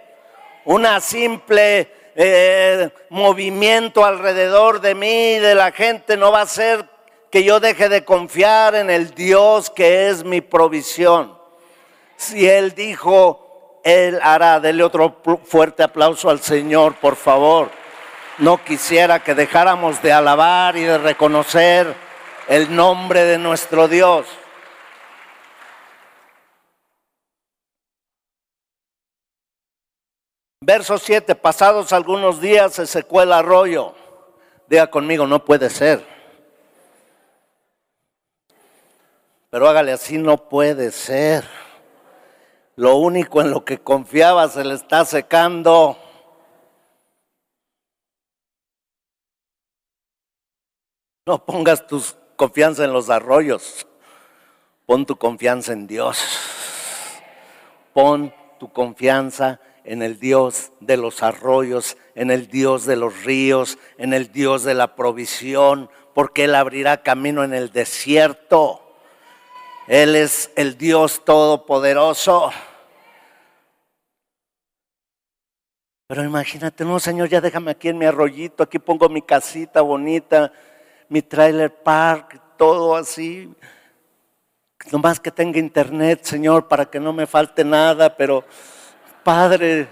Una 0.65 0.99
simple 1.01 1.93
eh, 2.17 2.91
movimiento 3.09 4.05
alrededor 4.05 4.81
de 4.81 4.97
mí, 4.97 5.39
de 5.39 5.55
la 5.55 5.71
gente, 5.71 6.17
no 6.17 6.33
va 6.33 6.41
a 6.41 6.43
hacer 6.43 6.92
que 7.33 7.43
yo 7.43 7.61
deje 7.61 7.89
de 7.89 8.05
confiar 8.05 8.75
en 8.75 8.91
el 8.91 9.15
Dios 9.15 9.71
que 9.71 10.11
es 10.11 10.23
mi 10.23 10.43
provisión. 10.43 11.37
Si 12.15 12.47
Él 12.47 12.75
dijo, 12.75 13.81
él 13.83 14.21
hará. 14.23 14.61
Dele 14.61 14.85
otro 14.85 15.23
fuerte 15.45 15.83
aplauso 15.83 16.29
al 16.29 16.41
Señor, 16.41 16.95
por 16.97 17.17
favor. 17.17 17.71
no 18.39 18.62
quisiera 18.62 19.21
que 19.23 19.35
dejáramos 19.35 20.03
de 20.03 20.12
alabar 20.12 20.77
y 20.77 20.83
de 20.83 20.99
reconocer 20.99 21.95
el 22.49 22.75
nombre 22.75 23.25
de 23.25 23.39
nuestro 23.39 23.89
Dios. 23.89 24.27
Verso 30.61 30.99
7, 30.99 31.35
pasados 31.35 31.93
algunos 31.93 32.41
días 32.41 32.75
se 32.75 32.87
secó 32.87 33.23
el 33.23 33.33
arroyo. 33.33 33.95
Diga 34.69 34.89
conmigo, 34.89 35.27
no 35.27 35.45
puede 35.45 35.71
ser. 35.71 36.12
Pero 39.52 39.68
hágale 39.68 39.92
así, 39.92 40.16
no 40.16 40.49
puede 40.49 40.90
ser. 40.90 41.44
Lo 42.75 42.97
único 42.97 43.42
en 43.42 43.50
lo 43.50 43.66
que 43.66 43.76
confiaba 43.76 44.49
se 44.49 44.64
le 44.64 44.73
está 44.73 45.04
secando. 45.04 45.99
No 51.26 51.44
pongas 51.44 51.87
tu 51.87 52.02
confianza 52.35 52.85
en 52.85 52.94
los 52.94 53.11
arroyos. 53.11 53.87
Pon 54.87 55.04
tu 55.04 55.16
confianza 55.16 55.75
en 55.75 55.87
Dios. 55.87 56.18
Pon 57.92 58.35
tu 58.59 58.73
confianza 58.73 59.61
en 59.85 60.00
el 60.00 60.18
Dios 60.18 60.73
de 60.80 60.97
los 60.97 61.23
arroyos, 61.23 61.99
en 62.14 62.30
el 62.30 62.49
Dios 62.49 62.87
de 62.87 62.97
los 62.97 63.25
ríos, 63.25 63.76
en 63.99 64.14
el 64.14 64.32
Dios 64.32 64.64
de 64.64 64.73
la 64.73 64.97
provisión, 64.97 65.90
porque 66.14 66.44
Él 66.44 66.54
abrirá 66.54 67.02
camino 67.02 67.44
en 67.44 67.52
el 67.52 67.71
desierto. 67.71 68.82
Él 69.87 70.15
es 70.15 70.51
el 70.57 70.79
Dios 70.79 71.25
todopoderoso. 71.25 72.53
Pero 76.07 76.25
imagínate, 76.25 76.85
no, 76.85 77.01
Señor, 77.01 77.29
ya 77.29 77.41
déjame 77.41 77.71
aquí 77.71 77.89
en 77.89 77.99
mi 77.99 78.05
arroyito, 78.05 78.62
aquí 78.62 78.79
pongo 78.79 79.09
mi 79.09 79.23
casita 79.23 79.81
bonita, 79.81 80.53
mi 81.09 81.23
trailer 81.23 81.83
park, 81.83 82.41
todo 82.59 82.95
así. 82.95 83.51
Nomás 84.91 85.19
que 85.19 85.31
tenga 85.31 85.59
internet, 85.59 86.25
Señor, 86.25 86.69
para 86.69 86.87
que 86.87 87.01
no 87.01 87.12
me 87.12 87.27
falte 87.27 87.65
nada, 87.65 88.15
pero 88.15 88.45
Padre, 89.25 89.89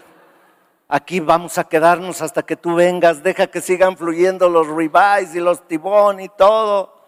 aquí 0.88 1.20
vamos 1.20 1.56
a 1.56 1.64
quedarnos 1.64 2.20
hasta 2.20 2.42
que 2.42 2.56
tú 2.56 2.74
vengas, 2.74 3.22
deja 3.22 3.46
que 3.46 3.60
sigan 3.60 3.96
fluyendo 3.96 4.48
los 4.48 4.66
ribeyes 4.68 5.34
y 5.34 5.40
los 5.40 5.66
tibón 5.66 6.20
y 6.20 6.28
todo. 6.28 6.99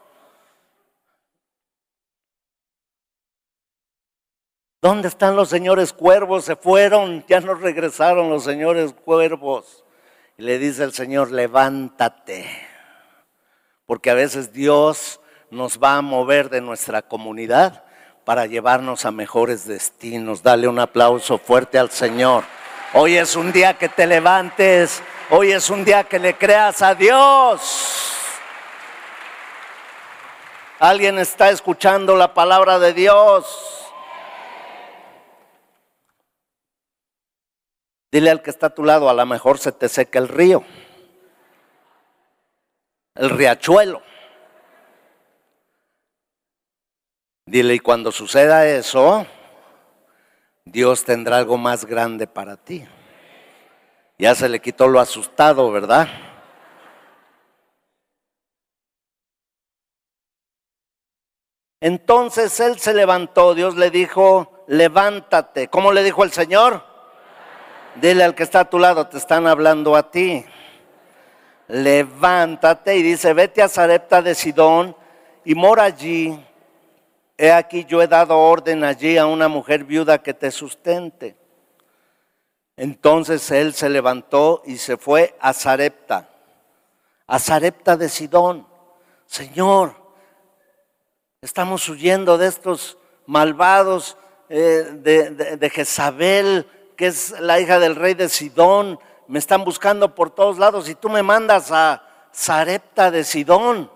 ¿Dónde 4.82 5.06
están 5.06 5.36
los 5.36 5.48
señores 5.48 5.92
cuervos? 5.92 6.44
Se 6.44 6.56
fueron, 6.56 7.24
ya 7.28 7.38
no 7.38 7.54
regresaron 7.54 8.28
los 8.28 8.42
señores 8.42 8.92
cuervos. 8.92 9.84
Y 10.36 10.42
le 10.42 10.58
dice 10.58 10.82
el 10.82 10.92
Señor, 10.92 11.30
levántate. 11.30 12.50
Porque 13.86 14.10
a 14.10 14.14
veces 14.14 14.52
Dios 14.52 15.20
nos 15.50 15.78
va 15.78 15.98
a 15.98 16.02
mover 16.02 16.50
de 16.50 16.60
nuestra 16.60 17.02
comunidad 17.02 17.84
para 18.24 18.46
llevarnos 18.46 19.04
a 19.04 19.12
mejores 19.12 19.68
destinos. 19.68 20.42
Dale 20.42 20.66
un 20.66 20.80
aplauso 20.80 21.38
fuerte 21.38 21.78
al 21.78 21.92
Señor. 21.92 22.42
Hoy 22.92 23.16
es 23.16 23.36
un 23.36 23.52
día 23.52 23.78
que 23.78 23.88
te 23.88 24.04
levantes, 24.04 25.00
hoy 25.30 25.52
es 25.52 25.70
un 25.70 25.84
día 25.84 26.02
que 26.02 26.18
le 26.18 26.34
creas 26.34 26.82
a 26.82 26.96
Dios. 26.96 28.16
¿Alguien 30.80 31.20
está 31.20 31.50
escuchando 31.50 32.16
la 32.16 32.34
palabra 32.34 32.80
de 32.80 32.92
Dios? 32.92 33.71
Dile 38.12 38.30
al 38.30 38.42
que 38.42 38.50
está 38.50 38.66
a 38.66 38.74
tu 38.74 38.84
lado, 38.84 39.08
a 39.08 39.14
lo 39.14 39.24
mejor 39.24 39.58
se 39.58 39.72
te 39.72 39.88
seca 39.88 40.18
el 40.18 40.28
río, 40.28 40.62
el 43.14 43.30
riachuelo. 43.30 44.02
Dile, 47.46 47.74
y 47.74 47.78
cuando 47.78 48.12
suceda 48.12 48.68
eso, 48.68 49.26
Dios 50.66 51.04
tendrá 51.04 51.38
algo 51.38 51.56
más 51.56 51.86
grande 51.86 52.26
para 52.26 52.58
ti. 52.58 52.86
Ya 54.18 54.34
se 54.34 54.50
le 54.50 54.60
quitó 54.60 54.88
lo 54.88 55.00
asustado, 55.00 55.72
¿verdad? 55.72 56.06
Entonces 61.80 62.60
él 62.60 62.78
se 62.78 62.92
levantó, 62.92 63.54
Dios 63.54 63.74
le 63.74 63.90
dijo, 63.90 64.64
levántate. 64.68 65.68
¿Cómo 65.68 65.92
le 65.92 66.04
dijo 66.04 66.24
el 66.24 66.30
Señor? 66.30 66.91
Dile 67.96 68.24
al 68.24 68.34
que 68.34 68.42
está 68.42 68.60
a 68.60 68.70
tu 68.70 68.78
lado, 68.78 69.06
te 69.06 69.18
están 69.18 69.46
hablando 69.46 69.94
a 69.96 70.10
ti. 70.10 70.44
Levántate 71.68 72.96
y 72.96 73.02
dice, 73.02 73.34
vete 73.34 73.62
a 73.62 73.68
Zarepta 73.68 74.22
de 74.22 74.34
Sidón 74.34 74.96
y 75.44 75.54
mora 75.54 75.84
allí. 75.84 76.42
He 77.36 77.52
aquí 77.52 77.84
yo 77.84 78.00
he 78.00 78.06
dado 78.06 78.38
orden 78.38 78.84
allí 78.84 79.18
a 79.18 79.26
una 79.26 79.48
mujer 79.48 79.84
viuda 79.84 80.22
que 80.22 80.32
te 80.32 80.50
sustente. 80.50 81.36
Entonces 82.76 83.50
él 83.50 83.74
se 83.74 83.90
levantó 83.90 84.62
y 84.64 84.78
se 84.78 84.96
fue 84.96 85.36
a 85.40 85.52
Zarepta, 85.52 86.28
a 87.26 87.38
Zarepta 87.38 87.96
de 87.96 88.08
Sidón. 88.08 88.66
Señor, 89.26 89.94
estamos 91.42 91.86
huyendo 91.88 92.38
de 92.38 92.48
estos 92.48 92.96
malvados 93.26 94.16
eh, 94.48 94.88
de, 94.94 95.56
de 95.56 95.70
Jezabel 95.70 96.66
que 97.02 97.08
es 97.08 97.34
la 97.40 97.58
hija 97.58 97.80
del 97.80 97.96
rey 97.96 98.14
de 98.14 98.28
Sidón, 98.28 98.96
me 99.26 99.40
están 99.40 99.64
buscando 99.64 100.14
por 100.14 100.30
todos 100.30 100.56
lados 100.56 100.88
y 100.88 100.94
tú 100.94 101.08
me 101.08 101.24
mandas 101.24 101.72
a 101.72 102.00
Sarepta 102.30 103.10
de 103.10 103.24
Sidón. 103.24 103.90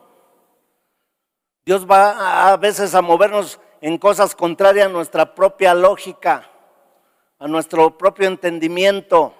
Dios 1.65 1.87
va 1.89 2.51
a 2.51 2.57
veces 2.57 2.97
a 2.97 3.03
movernos 3.03 3.61
en 3.81 3.97
cosas 3.97 4.35
contrarias 4.35 4.87
a 4.87 4.89
nuestra 4.89 5.37
propia 5.37 5.73
lógica, 5.73 6.51
a 7.39 7.47
nuestro 7.47 7.97
propio 7.97 8.27
entendimiento, 8.27 9.33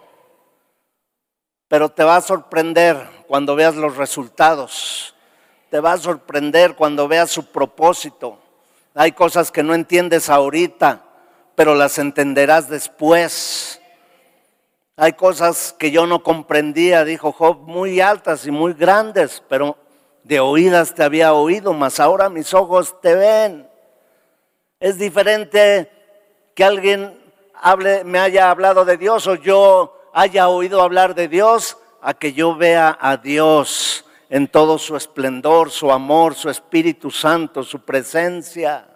pero 1.67 1.89
te 1.89 2.05
va 2.05 2.15
a 2.15 2.21
sorprender 2.21 3.05
cuando 3.27 3.57
veas 3.57 3.75
los 3.75 3.97
resultados, 3.97 5.13
te 5.71 5.81
va 5.81 5.95
a 5.95 5.99
sorprender 5.99 6.77
cuando 6.77 7.09
veas 7.09 7.33
su 7.33 7.47
propósito. 7.47 8.39
Hay 8.95 9.11
cosas 9.11 9.51
que 9.51 9.65
no 9.65 9.75
entiendes 9.75 10.31
ahorita, 10.31 11.03
pero 11.57 11.75
las 11.75 11.99
entenderás 11.99 12.69
después. 12.69 13.81
Hay 14.97 15.15
cosas 15.15 15.75
que 15.77 15.91
yo 15.91 16.07
no 16.07 16.23
comprendía, 16.23 17.05
dijo 17.05 17.33
Job, 17.33 17.63
muy 17.63 18.01
altas 18.01 18.47
y 18.47 18.51
muy 18.51 18.75
grandes, 18.75 19.43
pero 19.49 19.77
de 20.23 20.39
oídas 20.39 20.95
te 20.95 21.03
había 21.03 21.33
oído, 21.33 21.73
mas 21.73 21.99
ahora 21.99 22.29
mis 22.29 22.55
ojos 22.55 23.01
te 23.01 23.15
ven. 23.15 23.69
Es 24.79 24.99
diferente 24.99 25.91
que 26.55 26.65
alguien 26.65 27.19
me 28.05 28.19
haya 28.19 28.51
hablado 28.51 28.85
de 28.85 28.97
Dios 28.97 29.27
o 29.27 29.35
yo 29.35 30.11
haya 30.13 30.49
oído 30.49 30.83
hablar 30.83 31.15
de 31.15 31.29
Dios 31.29 31.79
a 32.01 32.15
que 32.15 32.33
yo 32.33 32.55
vea 32.55 32.97
a 33.01 33.17
Dios 33.17 34.05
en 34.29 34.49
todo 34.49 34.79
su 34.79 34.97
esplendor, 34.97 35.71
su 35.71 35.91
amor, 35.91 36.35
su 36.35 36.51
Espíritu 36.51 37.11
Santo, 37.11 37.63
su 37.63 37.81
presencia. 37.81 38.96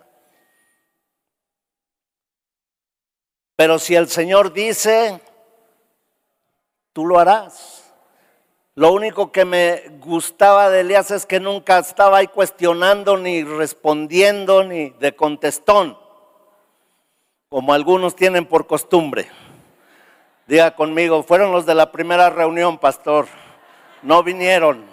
Pero 3.61 3.79
si 3.79 3.95
el 3.95 4.09
Señor 4.09 4.55
dice, 4.55 5.21
tú 6.95 7.05
lo 7.05 7.19
harás. 7.19 7.93
Lo 8.75 8.91
único 8.91 9.31
que 9.33 9.45
me 9.45 9.83
gustaba 10.01 10.71
de 10.71 10.81
Elías 10.81 11.11
es 11.11 11.27
que 11.27 11.41
nunca 11.41 11.79
estaba 11.79 12.17
ahí 12.17 12.29
cuestionando, 12.29 13.19
ni 13.19 13.45
respondiendo, 13.45 14.65
ni 14.65 14.89
de 14.89 15.15
contestón, 15.15 15.99
como 17.51 17.75
algunos 17.75 18.17
tienen 18.17 18.47
por 18.47 18.67
costumbre. 18.67 19.31
Diga 20.47 20.75
conmigo, 20.75 21.23
fueron 21.23 21.53
los 21.53 21.67
de 21.67 21.75
la 21.75 21.93
primera 21.93 22.31
reunión, 22.31 22.79
pastor. 22.79 23.27
No 24.01 24.23
vinieron. 24.23 24.87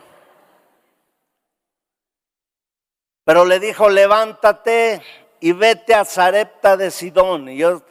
Pero 3.24 3.46
le 3.46 3.62
dijo, 3.62 3.88
levántate 3.88 5.02
y 5.40 5.54
vete 5.54 5.96
a 5.96 6.04
Zarepta 6.04 6.76
de 6.76 6.92
Sidón. 6.92 7.48
Y 7.48 7.60
yo 7.60 7.82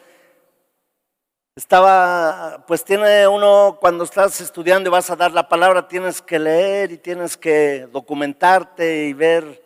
estaba, 1.57 2.63
pues 2.67 2.85
tiene 2.85 3.27
uno, 3.27 3.79
cuando 3.81 4.05
estás 4.05 4.43
estudiando 4.43 4.91
y 4.91 4.93
vas 4.93 5.09
a 5.09 5.17
dar 5.17 5.33
la 5.33 5.49
palabra, 5.49 5.89
tienes 5.89 6.21
que 6.21 6.39
leer 6.39 6.93
y 6.93 6.99
tienes 6.99 7.35
que 7.35 7.89
documentarte 7.91 9.07
y 9.07 9.15
ver 9.15 9.65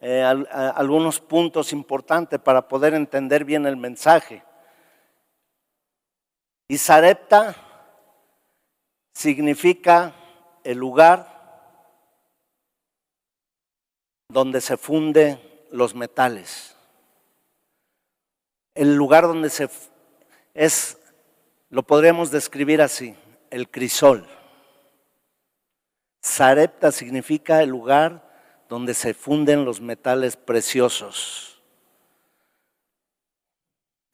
eh, 0.00 0.22
algunos 0.22 1.20
puntos 1.20 1.72
importantes 1.72 2.38
para 2.38 2.68
poder 2.68 2.94
entender 2.94 3.44
bien 3.44 3.66
el 3.66 3.76
mensaje. 3.76 4.44
Y 6.68 6.78
Zarepta 6.78 7.56
significa 9.12 10.14
el 10.62 10.78
lugar 10.78 11.28
donde 14.28 14.60
se 14.60 14.76
funden 14.76 15.42
los 15.72 15.92
metales. 15.92 16.76
El 18.76 18.94
lugar 18.94 19.24
donde 19.24 19.50
se 19.50 19.68
es 20.54 21.01
lo 21.72 21.82
podríamos 21.82 22.30
describir 22.30 22.82
así, 22.82 23.16
el 23.50 23.70
crisol. 23.70 24.28
Sarepta 26.20 26.92
significa 26.92 27.62
el 27.62 27.70
lugar 27.70 28.30
donde 28.68 28.92
se 28.92 29.14
funden 29.14 29.64
los 29.64 29.80
metales 29.80 30.36
preciosos. 30.36 31.62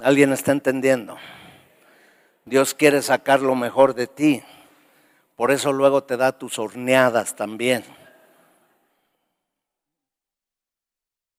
¿Alguien 0.00 0.32
está 0.32 0.52
entendiendo? 0.52 1.18
Dios 2.44 2.74
quiere 2.74 3.02
sacar 3.02 3.40
lo 3.40 3.56
mejor 3.56 3.94
de 3.94 4.06
ti. 4.06 4.44
Por 5.34 5.50
eso 5.50 5.72
luego 5.72 6.04
te 6.04 6.16
da 6.16 6.38
tus 6.38 6.60
horneadas 6.60 7.34
también. 7.34 7.82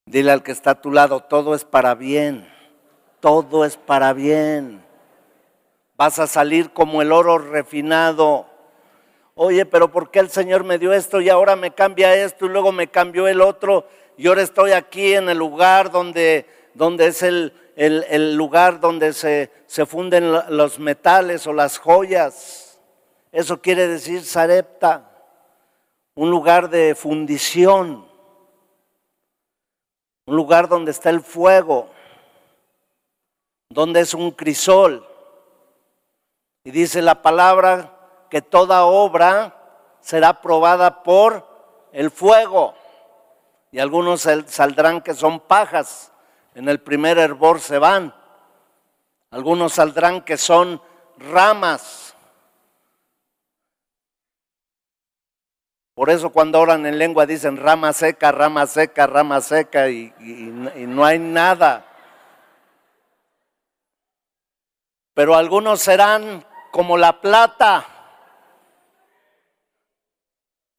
Dile 0.04 0.32
al 0.32 0.42
que 0.42 0.52
está 0.52 0.72
a 0.72 0.80
tu 0.82 0.92
lado, 0.92 1.20
todo 1.20 1.54
es 1.54 1.64
para 1.64 1.94
bien. 1.94 2.46
Todo 3.20 3.64
es 3.64 3.78
para 3.78 4.12
bien. 4.12 4.89
Vas 6.00 6.18
a 6.18 6.26
salir 6.26 6.70
como 6.70 7.02
el 7.02 7.12
oro 7.12 7.36
refinado. 7.36 8.46
Oye, 9.34 9.66
pero 9.66 9.92
¿por 9.92 10.10
qué 10.10 10.20
el 10.20 10.30
Señor 10.30 10.64
me 10.64 10.78
dio 10.78 10.94
esto 10.94 11.20
y 11.20 11.28
ahora 11.28 11.56
me 11.56 11.74
cambia 11.74 12.14
esto 12.14 12.46
y 12.46 12.48
luego 12.48 12.72
me 12.72 12.88
cambió 12.88 13.28
el 13.28 13.42
otro? 13.42 13.86
Y 14.16 14.26
ahora 14.26 14.40
estoy 14.40 14.72
aquí 14.72 15.12
en 15.12 15.28
el 15.28 15.36
lugar 15.36 15.90
donde, 15.90 16.46
donde 16.72 17.08
es 17.08 17.22
el, 17.22 17.52
el, 17.76 18.34
lugar 18.34 18.80
donde 18.80 19.12
se, 19.12 19.52
se 19.66 19.84
funden 19.84 20.32
los 20.48 20.78
metales 20.78 21.46
o 21.46 21.52
las 21.52 21.76
joyas. 21.76 22.80
Eso 23.30 23.60
quiere 23.60 23.86
decir 23.86 24.24
Sarepta, 24.24 25.06
un 26.14 26.30
lugar 26.30 26.70
de 26.70 26.94
fundición, 26.94 28.08
un 30.24 30.34
lugar 30.34 30.66
donde 30.66 30.92
está 30.92 31.10
el 31.10 31.20
fuego, 31.20 31.90
donde 33.68 34.00
es 34.00 34.14
un 34.14 34.30
crisol. 34.30 35.06
Y 36.64 36.70
dice 36.70 37.02
la 37.02 37.22
palabra 37.22 37.96
que 38.28 38.42
toda 38.42 38.84
obra 38.84 39.56
será 40.00 40.40
probada 40.40 41.02
por 41.02 41.46
el 41.92 42.10
fuego. 42.10 42.74
Y 43.72 43.78
algunos 43.78 44.28
saldrán 44.46 45.00
que 45.00 45.14
son 45.14 45.40
pajas, 45.40 46.12
en 46.54 46.68
el 46.68 46.80
primer 46.80 47.18
hervor 47.18 47.60
se 47.60 47.78
van. 47.78 48.14
Algunos 49.30 49.74
saldrán 49.74 50.22
que 50.22 50.36
son 50.36 50.82
ramas. 51.18 52.16
Por 55.94 56.08
eso 56.08 56.30
cuando 56.30 56.58
oran 56.58 56.86
en 56.86 56.98
lengua 56.98 57.26
dicen 57.26 57.56
rama 57.56 57.92
seca, 57.92 58.32
rama 58.32 58.66
seca, 58.66 59.06
rama 59.06 59.40
seca 59.40 59.90
y, 59.90 60.12
no 60.18 61.04
hay 61.04 61.18
nada. 61.18 61.84
Pero 65.14 65.36
algunos 65.36 65.80
serán 65.80 66.44
como 66.70 66.96
la 66.96 67.20
plata 67.20 67.86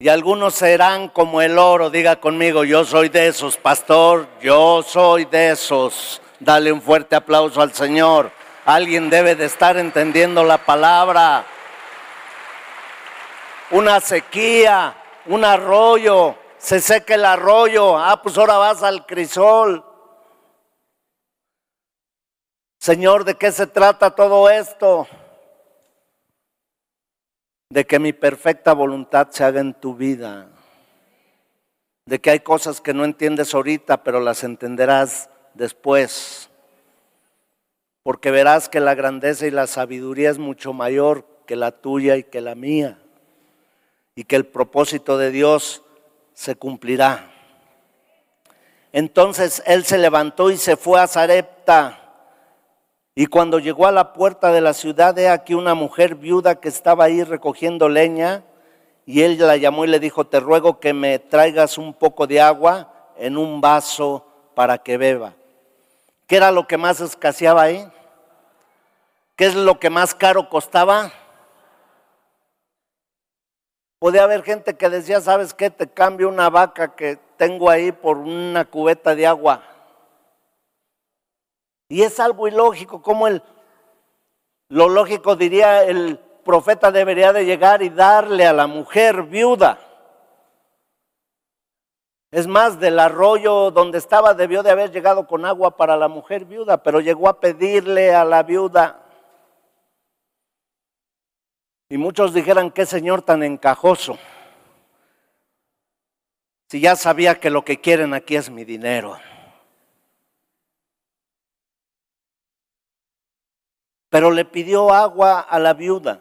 y 0.02 0.08
algunos 0.08 0.54
serán 0.54 1.08
como 1.10 1.40
el 1.42 1.56
oro. 1.56 1.88
Diga 1.88 2.16
conmigo, 2.16 2.64
yo 2.64 2.84
soy 2.84 3.08
de 3.08 3.28
esos, 3.28 3.56
pastor, 3.56 4.26
yo 4.40 4.82
soy 4.82 5.26
de 5.26 5.50
esos. 5.50 6.20
Dale 6.40 6.72
un 6.72 6.82
fuerte 6.82 7.14
aplauso 7.14 7.62
al 7.62 7.72
Señor. 7.72 8.32
Alguien 8.64 9.10
debe 9.10 9.36
de 9.36 9.44
estar 9.44 9.76
entendiendo 9.76 10.42
la 10.42 10.58
palabra. 10.58 11.44
Una 13.70 14.00
sequía, 14.00 14.92
un 15.26 15.44
arroyo, 15.44 16.34
se 16.58 16.80
seca 16.80 17.14
el 17.14 17.24
arroyo. 17.24 17.96
Ah, 17.96 18.20
pues 18.20 18.36
ahora 18.36 18.56
vas 18.56 18.82
al 18.82 19.06
crisol. 19.06 19.84
Señor, 22.80 23.22
¿de 23.22 23.36
qué 23.36 23.52
se 23.52 23.68
trata 23.68 24.10
todo 24.10 24.50
esto? 24.50 25.06
De 27.72 27.86
que 27.86 27.98
mi 27.98 28.12
perfecta 28.12 28.74
voluntad 28.74 29.28
se 29.30 29.44
haga 29.44 29.62
en 29.62 29.72
tu 29.72 29.94
vida, 29.94 30.46
de 32.04 32.20
que 32.20 32.28
hay 32.28 32.40
cosas 32.40 32.82
que 32.82 32.92
no 32.92 33.02
entiendes 33.02 33.54
ahorita, 33.54 34.04
pero 34.04 34.20
las 34.20 34.44
entenderás 34.44 35.30
después, 35.54 36.50
porque 38.02 38.30
verás 38.30 38.68
que 38.68 38.80
la 38.80 38.94
grandeza 38.94 39.46
y 39.46 39.50
la 39.50 39.66
sabiduría 39.66 40.28
es 40.28 40.36
mucho 40.36 40.74
mayor 40.74 41.26
que 41.46 41.56
la 41.56 41.70
tuya 41.70 42.16
y 42.16 42.24
que 42.24 42.42
la 42.42 42.54
mía, 42.54 42.98
y 44.14 44.24
que 44.24 44.36
el 44.36 44.44
propósito 44.44 45.16
de 45.16 45.30
Dios 45.30 45.82
se 46.34 46.56
cumplirá. 46.56 47.32
Entonces 48.92 49.62
él 49.64 49.86
se 49.86 49.96
levantó 49.96 50.50
y 50.50 50.58
se 50.58 50.76
fue 50.76 51.00
a 51.00 51.06
Zarepta 51.06 52.01
y 53.14 53.26
cuando 53.26 53.58
llegó 53.58 53.86
a 53.86 53.92
la 53.92 54.12
puerta 54.12 54.52
de 54.52 54.60
la 54.60 54.72
ciudad, 54.72 55.18
he 55.18 55.28
aquí 55.28 55.54
una 55.54 55.74
mujer 55.74 56.14
viuda 56.14 56.56
que 56.56 56.68
estaba 56.68 57.04
ahí 57.04 57.22
recogiendo 57.22 57.88
leña, 57.88 58.44
y 59.04 59.22
él 59.22 59.36
la 59.38 59.56
llamó 59.56 59.84
y 59.84 59.88
le 59.88 59.98
dijo, 59.98 60.26
te 60.26 60.40
ruego 60.40 60.80
que 60.80 60.92
me 60.92 61.18
traigas 61.18 61.76
un 61.76 61.92
poco 61.92 62.26
de 62.26 62.40
agua 62.40 62.92
en 63.16 63.36
un 63.36 63.60
vaso 63.60 64.26
para 64.54 64.78
que 64.78 64.96
beba. 64.96 65.34
¿Qué 66.26 66.36
era 66.36 66.50
lo 66.50 66.66
que 66.66 66.78
más 66.78 67.00
escaseaba 67.00 67.62
ahí? 67.62 67.86
¿Qué 69.36 69.46
es 69.46 69.54
lo 69.54 69.78
que 69.78 69.90
más 69.90 70.14
caro 70.14 70.48
costaba? 70.48 71.12
Podía 73.98 74.24
haber 74.24 74.42
gente 74.42 74.74
que 74.74 74.88
decía, 74.88 75.20
¿sabes 75.20 75.52
qué? 75.52 75.70
Te 75.70 75.88
cambio 75.88 76.28
una 76.28 76.48
vaca 76.48 76.94
que 76.94 77.18
tengo 77.36 77.70
ahí 77.70 77.92
por 77.92 78.18
una 78.18 78.64
cubeta 78.64 79.14
de 79.14 79.26
agua. 79.26 79.62
Y 81.92 82.04
es 82.04 82.18
algo 82.20 82.48
ilógico, 82.48 83.02
como 83.02 83.26
el, 83.26 83.42
lo 84.68 84.88
lógico 84.88 85.36
diría 85.36 85.84
el 85.84 86.18
profeta 86.42 86.90
debería 86.90 87.34
de 87.34 87.44
llegar 87.44 87.82
y 87.82 87.90
darle 87.90 88.46
a 88.46 88.54
la 88.54 88.66
mujer 88.66 89.24
viuda. 89.24 89.78
Es 92.30 92.46
más, 92.46 92.80
del 92.80 92.98
arroyo 92.98 93.70
donde 93.70 93.98
estaba 93.98 94.32
debió 94.32 94.62
de 94.62 94.70
haber 94.70 94.90
llegado 94.90 95.26
con 95.26 95.44
agua 95.44 95.76
para 95.76 95.94
la 95.98 96.08
mujer 96.08 96.46
viuda, 96.46 96.82
pero 96.82 97.00
llegó 97.00 97.28
a 97.28 97.38
pedirle 97.38 98.14
a 98.14 98.24
la 98.24 98.42
viuda. 98.42 99.02
Y 101.90 101.98
muchos 101.98 102.32
dijeran, 102.32 102.70
qué 102.70 102.86
señor 102.86 103.20
tan 103.20 103.42
encajoso. 103.42 104.16
Si 106.70 106.80
ya 106.80 106.96
sabía 106.96 107.38
que 107.38 107.50
lo 107.50 107.66
que 107.66 107.82
quieren 107.82 108.14
aquí 108.14 108.36
es 108.36 108.48
mi 108.48 108.64
dinero. 108.64 109.18
Pero 114.12 114.30
le 114.30 114.44
pidió 114.44 114.92
agua 114.92 115.40
a 115.40 115.58
la 115.58 115.72
viuda. 115.72 116.20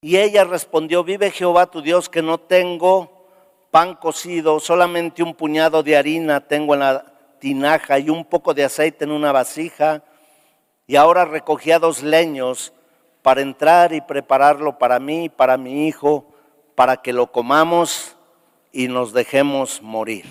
Y 0.00 0.16
ella 0.16 0.44
respondió, 0.44 1.04
vive 1.04 1.30
Jehová 1.30 1.66
tu 1.66 1.82
Dios 1.82 2.08
que 2.08 2.22
no 2.22 2.38
tengo 2.38 3.28
pan 3.70 3.94
cocido, 3.94 4.58
solamente 4.58 5.22
un 5.22 5.34
puñado 5.34 5.82
de 5.82 5.98
harina 5.98 6.40
tengo 6.40 6.72
en 6.72 6.80
la 6.80 7.04
tinaja 7.40 7.98
y 7.98 8.08
un 8.08 8.24
poco 8.24 8.54
de 8.54 8.64
aceite 8.64 9.04
en 9.04 9.10
una 9.10 9.32
vasija. 9.32 10.02
Y 10.86 10.96
ahora 10.96 11.26
recogía 11.26 11.78
dos 11.78 12.02
leños 12.02 12.72
para 13.20 13.42
entrar 13.42 13.92
y 13.92 14.00
prepararlo 14.00 14.78
para 14.78 14.98
mí 14.98 15.24
y 15.24 15.28
para 15.28 15.58
mi 15.58 15.88
hijo, 15.88 16.24
para 16.74 16.96
que 17.02 17.12
lo 17.12 17.30
comamos 17.30 18.16
y 18.72 18.88
nos 18.88 19.12
dejemos 19.12 19.82
morir. 19.82 20.24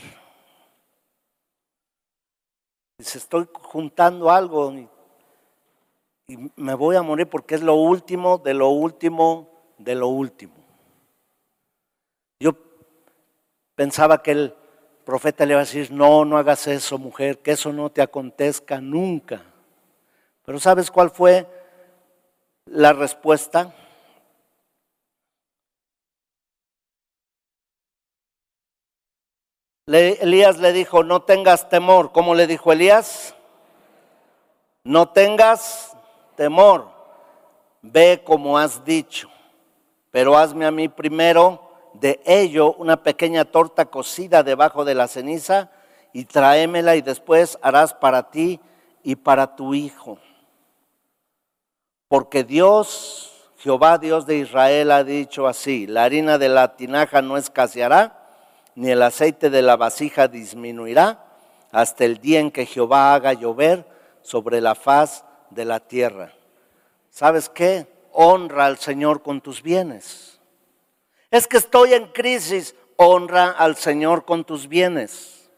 Dice, 2.98 3.18
estoy 3.18 3.48
juntando 3.62 4.32
algo 4.32 4.74
y, 4.74 4.88
me 6.56 6.74
voy 6.74 6.96
a 6.96 7.04
morir 7.04 7.28
porque 7.28 7.56
es 7.56 7.62
lo 7.62 7.76
último, 7.76 8.40
de 8.40 8.56
lo 8.56 8.70
último, 8.70 9.50
de 9.78 9.94
lo 9.94 10.08
último. 10.08 10.56
Yo 12.40 12.56
pensaba 13.76 14.24
que 14.24 14.32
el 14.32 14.56
profeta 15.04 15.46
le 15.46 15.54
iba 15.54 15.62
a 15.62 15.66
decir, 15.66 15.92
no, 15.92 16.26
no 16.26 16.38
hagas 16.38 16.66
eso, 16.66 16.98
mujer, 16.98 17.40
que 17.40 17.52
eso 17.52 17.72
no 17.72 17.92
te 17.92 18.02
acontezca 18.02 18.82
nunca. 18.82 19.44
Pero 20.44 20.60
¿sabes 20.60 20.90
cuál 20.90 21.12
fue 21.12 21.48
la 22.66 22.92
respuesta? 22.94 23.74
Elías 29.88 30.58
le 30.58 30.74
dijo, 30.74 31.04
no 31.04 31.22
tengas 31.22 31.70
temor. 31.70 32.12
¿Cómo 32.12 32.34
le 32.34 32.48
dijo 32.48 32.72
Elías? 32.72 33.36
No 34.84 35.10
tengas 35.10 35.96
temor. 36.36 36.90
Ve 37.84 38.24
como 38.26 38.58
has 38.58 38.84
dicho. 38.84 39.30
Pero 40.10 40.38
hazme 40.38 40.66
a 40.66 40.72
mí 40.72 40.90
primero 40.90 41.62
de 41.94 42.20
ello 42.26 42.74
una 42.74 43.04
pequeña 43.04 43.46
torta 43.46 43.86
cocida 43.86 44.42
debajo 44.42 44.86
de 44.86 44.96
la 44.96 45.08
ceniza 45.08 45.70
y 46.14 46.26
tráemela 46.26 46.96
y 46.96 47.02
después 47.02 47.60
harás 47.62 47.94
para 47.94 48.32
ti 48.32 48.60
y 49.04 49.16
para 49.16 49.56
tu 49.56 49.76
hijo. 49.76 50.18
Porque 52.08 52.44
Dios, 52.44 53.52
Jehová 53.58 54.00
Dios 54.00 54.26
de 54.26 54.38
Israel 54.38 54.92
ha 54.92 55.04
dicho 55.04 55.48
así, 55.48 55.86
la 55.86 56.06
harina 56.06 56.38
de 56.40 56.50
la 56.50 56.76
tinaja 56.76 57.22
no 57.22 57.38
escaseará 57.38 58.25
ni 58.76 58.92
el 58.92 59.02
aceite 59.02 59.50
de 59.50 59.62
la 59.62 59.78
vasija 59.78 60.28
disminuirá 60.28 61.26
hasta 61.72 62.06
el 62.06 62.20
día 62.20 62.40
en 62.40 62.52
que 62.52 62.66
Jehová 62.66 63.14
haga 63.14 63.34
llover 63.34 63.86
sobre 64.22 64.62
la 64.62 64.76
faz 64.76 65.26
de 65.50 65.66
la 65.66 65.80
tierra. 65.80 66.34
¿Sabes 67.10 67.50
qué? 67.50 67.88
honra 68.16 68.66
al 68.66 68.78
Señor 68.78 69.22
con 69.22 69.42
tus 69.42 69.62
bienes. 69.62 70.40
Es 71.30 71.48
que 71.48 71.58
estoy 71.58 71.94
en 71.94 72.08
crisis, 72.08 72.76
honra 72.96 73.52
al 73.52 73.76
Señor 73.76 74.26
con 74.26 74.46
tus 74.46 74.68
bienes. 74.68 75.52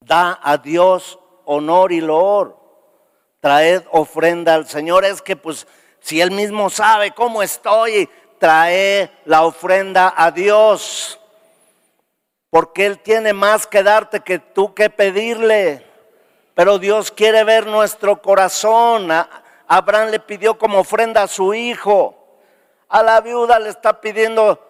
Da 0.00 0.38
a 0.42 0.56
Dios 0.58 1.18
honor 1.44 1.90
y 1.90 2.00
loor. 2.00 2.56
Traed 3.40 3.82
ofrenda 3.90 4.54
al 4.54 4.68
Señor. 4.68 5.04
Es 5.04 5.20
que 5.20 5.34
pues 5.34 5.66
si 5.98 6.20
Él 6.20 6.30
mismo 6.30 6.70
sabe 6.70 7.10
cómo 7.10 7.42
estoy, 7.42 8.08
trae 8.38 9.10
la 9.24 9.44
ofrenda 9.44 10.12
a 10.16 10.30
Dios. 10.30 11.20
Porque 12.50 12.86
Él 12.86 12.98
tiene 12.98 13.32
más 13.32 13.66
que 13.66 13.82
darte 13.82 14.20
que 14.20 14.38
tú 14.38 14.74
que 14.74 14.90
pedirle. 14.90 15.86
Pero 16.54 16.78
Dios 16.78 17.10
quiere 17.10 17.44
ver 17.44 17.66
nuestro 17.66 18.22
corazón. 18.22 19.08
Abraham 19.66 20.10
le 20.10 20.20
pidió 20.20 20.56
como 20.56 20.78
ofrenda 20.78 21.22
a 21.22 21.28
su 21.28 21.52
hijo. 21.54 22.16
A 22.88 23.02
la 23.02 23.20
viuda 23.20 23.58
le 23.58 23.68
está 23.68 24.00
pidiendo 24.00 24.62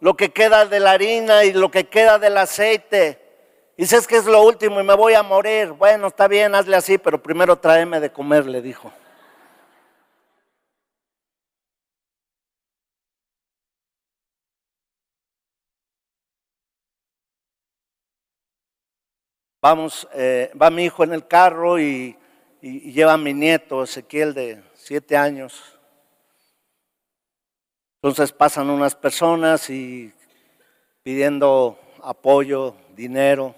lo 0.00 0.14
que 0.14 0.32
queda 0.32 0.66
de 0.66 0.80
la 0.80 0.92
harina 0.92 1.44
y 1.44 1.52
lo 1.52 1.70
que 1.70 1.88
queda 1.88 2.18
del 2.18 2.36
aceite. 2.36 3.20
Dices 3.76 4.06
que 4.06 4.16
es 4.16 4.26
lo 4.26 4.42
último 4.42 4.80
y 4.80 4.84
me 4.84 4.94
voy 4.94 5.14
a 5.14 5.22
morir. 5.22 5.72
Bueno, 5.72 6.06
está 6.08 6.28
bien, 6.28 6.54
hazle 6.54 6.76
así, 6.76 6.98
pero 6.98 7.20
primero 7.20 7.56
tráeme 7.56 7.98
de 7.98 8.12
comer, 8.12 8.46
le 8.46 8.62
dijo. 8.62 8.92
Vamos, 19.66 20.06
eh, 20.12 20.52
va 20.60 20.68
mi 20.68 20.84
hijo 20.84 21.04
en 21.04 21.14
el 21.14 21.26
carro 21.26 21.80
y, 21.80 22.18
lleva 22.60 23.14
a 23.14 23.16
mi 23.16 23.32
nieto 23.32 23.82
Ezequiel 23.82 24.34
de 24.34 24.62
siete 24.74 25.16
años. 25.16 25.58
Entonces 28.02 28.30
pasan 28.30 28.68
unas 28.68 28.94
personas 28.94 29.70
y 29.70 30.12
pidiendo 31.02 31.78
apoyo, 32.02 32.76
dinero. 32.94 33.54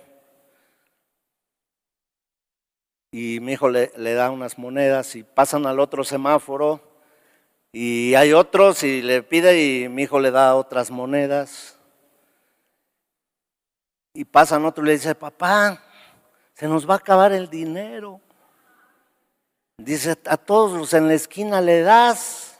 Y 3.11 3.40
mi 3.40 3.55
hijo 3.55 3.69
le, 3.69 3.90
le, 3.97 4.14
da 4.14 4.31
unas 4.31 4.59
monedas 4.59 5.16
y 5.16 5.25
pasan 5.25 5.66
al 5.66 5.81
otro 5.81 6.05
semáforo 6.05 6.81
y 7.73 8.14
hay 8.14 8.33
otros 8.33 8.85
y 8.85 9.03
le 9.03 9.25
pide 9.25 9.61
y 9.61 9.88
mi 9.88 10.05
hijo 10.05 10.21
le 10.21 10.31
da 10.31 10.55
otras 10.55 10.88
monedas. 10.88 11.81
Y 14.14 14.25
pasan 14.25 14.64
otro 14.64 14.85
y 14.85 14.87
le 14.87 14.92
dice, 14.92 15.16
papá, 15.16 15.83
se 16.57 16.66
nos 16.69 16.88
va 16.88 16.95
a 16.95 16.97
acabar 16.97 17.33
el 17.33 17.51
dinero. 17.51 18.19
Dice, 19.77 20.16
a 20.25 20.38
todos 20.38 20.73
los 20.73 20.95
en 20.95 21.07
la 21.07 21.12
esquina 21.12 21.61
le 21.61 21.83
das. 21.83 22.59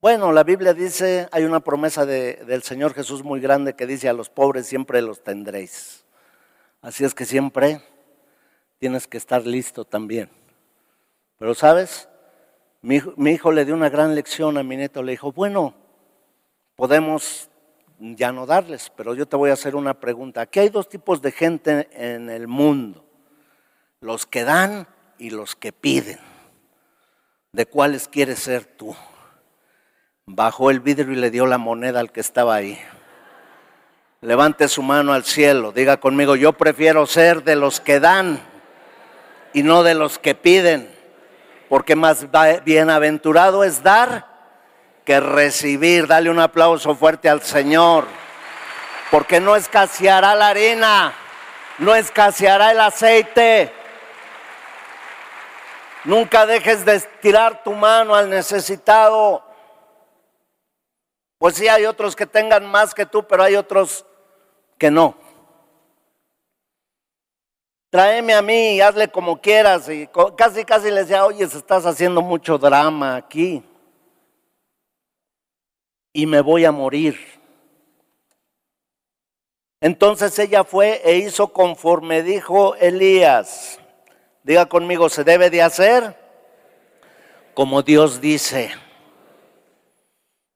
Bueno, 0.00 0.32
la 0.32 0.42
Biblia 0.42 0.74
dice, 0.74 1.28
hay 1.30 1.44
una 1.44 1.60
promesa 1.60 2.04
del 2.04 2.62
Señor 2.64 2.94
Jesús 2.94 3.22
muy 3.22 3.40
grande 3.40 3.74
que 3.74 3.86
dice, 3.86 4.08
a 4.08 4.12
los 4.12 4.28
pobres 4.28 4.66
siempre 4.66 5.00
los 5.02 5.22
tendréis. 5.22 6.04
Así 6.82 7.04
es 7.04 7.14
que 7.14 7.24
siempre 7.24 7.80
tienes 8.78 9.06
que 9.06 9.18
estar 9.18 9.46
listo 9.46 9.84
también. 9.84 10.28
Pero 11.38 11.54
sabes, 11.54 12.08
mi, 12.82 13.00
mi 13.16 13.30
hijo 13.32 13.52
le 13.52 13.64
dio 13.64 13.74
una 13.74 13.88
gran 13.88 14.16
lección 14.16 14.58
a 14.58 14.64
mi 14.64 14.76
nieto, 14.76 15.00
le 15.04 15.12
dijo, 15.12 15.30
bueno, 15.30 15.74
podemos 16.74 17.48
ya 17.98 18.32
no 18.32 18.46
darles, 18.46 18.92
pero 18.96 19.14
yo 19.14 19.26
te 19.26 19.36
voy 19.36 19.50
a 19.50 19.54
hacer 19.54 19.74
una 19.74 19.94
pregunta. 19.94 20.42
Aquí 20.42 20.60
hay 20.60 20.68
dos 20.68 20.88
tipos 20.88 21.22
de 21.22 21.32
gente 21.32 21.88
en 21.92 22.30
el 22.30 22.46
mundo, 22.46 23.04
los 24.00 24.26
que 24.26 24.44
dan 24.44 24.86
y 25.18 25.30
los 25.30 25.56
que 25.56 25.72
piden. 25.72 26.18
¿De 27.52 27.66
cuáles 27.66 28.08
quieres 28.08 28.40
ser 28.40 28.64
tú? 28.64 28.94
Bajó 30.26 30.70
el 30.70 30.80
vidrio 30.80 31.12
y 31.12 31.16
le 31.16 31.30
dio 31.30 31.46
la 31.46 31.58
moneda 31.58 32.00
al 32.00 32.12
que 32.12 32.20
estaba 32.20 32.54
ahí. 32.54 32.78
Levante 34.20 34.68
su 34.68 34.82
mano 34.82 35.12
al 35.12 35.24
cielo, 35.24 35.72
diga 35.72 35.98
conmigo, 35.98 36.36
yo 36.36 36.52
prefiero 36.52 37.06
ser 37.06 37.44
de 37.44 37.56
los 37.56 37.80
que 37.80 38.00
dan 38.00 38.40
y 39.52 39.62
no 39.62 39.82
de 39.82 39.94
los 39.94 40.18
que 40.18 40.34
piden, 40.34 40.90
porque 41.68 41.96
más 41.96 42.26
bienaventurado 42.64 43.62
es 43.64 43.82
dar 43.82 44.35
que 45.06 45.20
recibir. 45.20 46.06
Dale 46.06 46.28
un 46.28 46.40
aplauso 46.40 46.94
fuerte 46.94 47.30
al 47.30 47.40
Señor. 47.40 48.06
Porque 49.10 49.40
no 49.40 49.56
escaseará 49.56 50.34
la 50.34 50.48
harina, 50.48 51.14
no 51.78 51.94
escaseará 51.94 52.72
el 52.72 52.80
aceite. 52.80 53.72
Nunca 56.04 56.44
dejes 56.44 56.84
de 56.84 56.96
estirar 56.96 57.62
tu 57.62 57.72
mano 57.72 58.14
al 58.14 58.28
necesitado. 58.28 59.42
Pues 61.38 61.54
sí, 61.54 61.68
hay 61.68 61.86
otros 61.86 62.16
que 62.16 62.26
tengan 62.26 62.66
más 62.66 62.92
que 62.92 63.06
tú, 63.06 63.26
pero 63.26 63.44
hay 63.44 63.54
otros 63.54 64.04
que 64.76 64.90
no. 64.90 65.16
Tráeme 67.90 68.34
a 68.34 68.42
mí 68.42 68.74
y 68.74 68.80
hazle 68.80 69.08
como 69.08 69.40
quieras. 69.40 69.88
Y 69.88 70.08
casi, 70.36 70.64
casi 70.64 70.90
le 70.90 71.02
decía, 71.02 71.24
oye, 71.24 71.44
estás 71.44 71.86
haciendo 71.86 72.22
mucho 72.22 72.58
drama 72.58 73.16
aquí 73.16 73.64
y 76.16 76.24
me 76.24 76.40
voy 76.40 76.64
a 76.64 76.72
morir. 76.72 77.14
Entonces 79.82 80.38
ella 80.38 80.64
fue 80.64 81.02
e 81.04 81.18
hizo 81.18 81.48
conforme 81.48 82.22
dijo 82.22 82.74
Elías. 82.76 83.78
Diga 84.42 84.64
conmigo, 84.64 85.10
se 85.10 85.24
debe 85.24 85.50
de 85.50 85.60
hacer 85.60 86.16
como 87.52 87.82
Dios 87.82 88.18
dice. 88.22 88.70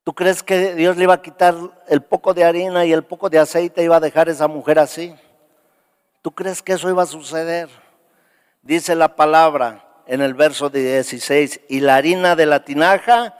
¿Tú 0.02 0.14
crees 0.14 0.42
que 0.42 0.74
Dios 0.74 0.96
le 0.96 1.02
iba 1.02 1.12
a 1.12 1.20
quitar 1.20 1.54
el 1.88 2.00
poco 2.00 2.32
de 2.32 2.44
harina 2.44 2.86
y 2.86 2.92
el 2.94 3.02
poco 3.02 3.28
de 3.28 3.38
aceite 3.38 3.84
iba 3.84 3.96
a 3.96 4.00
dejar 4.00 4.28
a 4.28 4.32
esa 4.32 4.48
mujer 4.48 4.78
así? 4.78 5.14
¿Tú 6.22 6.30
crees 6.30 6.62
que 6.62 6.72
eso 6.72 6.88
iba 6.88 7.02
a 7.02 7.06
suceder? 7.06 7.68
Dice 8.62 8.94
la 8.94 9.14
palabra 9.14 9.84
en 10.06 10.22
el 10.22 10.32
verso 10.32 10.70
16, 10.70 11.60
y 11.68 11.80
la 11.80 11.96
harina 11.96 12.34
de 12.34 12.46
la 12.46 12.64
tinaja 12.64 13.36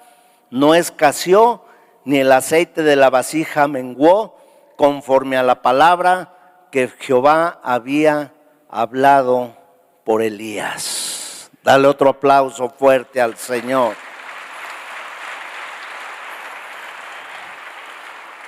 no 0.50 0.74
escaseó 0.74 1.64
ni 2.04 2.18
el 2.18 2.32
aceite 2.32 2.82
de 2.82 2.96
la 2.96 3.10
vasija 3.10 3.68
menguó 3.68 4.36
conforme 4.76 5.36
a 5.36 5.42
la 5.42 5.62
palabra 5.62 6.34
que 6.70 6.88
Jehová 6.88 7.60
había 7.62 8.32
hablado 8.68 9.56
por 10.04 10.22
Elías. 10.22 11.50
Dale 11.62 11.88
otro 11.88 12.10
aplauso 12.10 12.70
fuerte 12.70 13.20
al 13.20 13.36
Señor. 13.36 13.94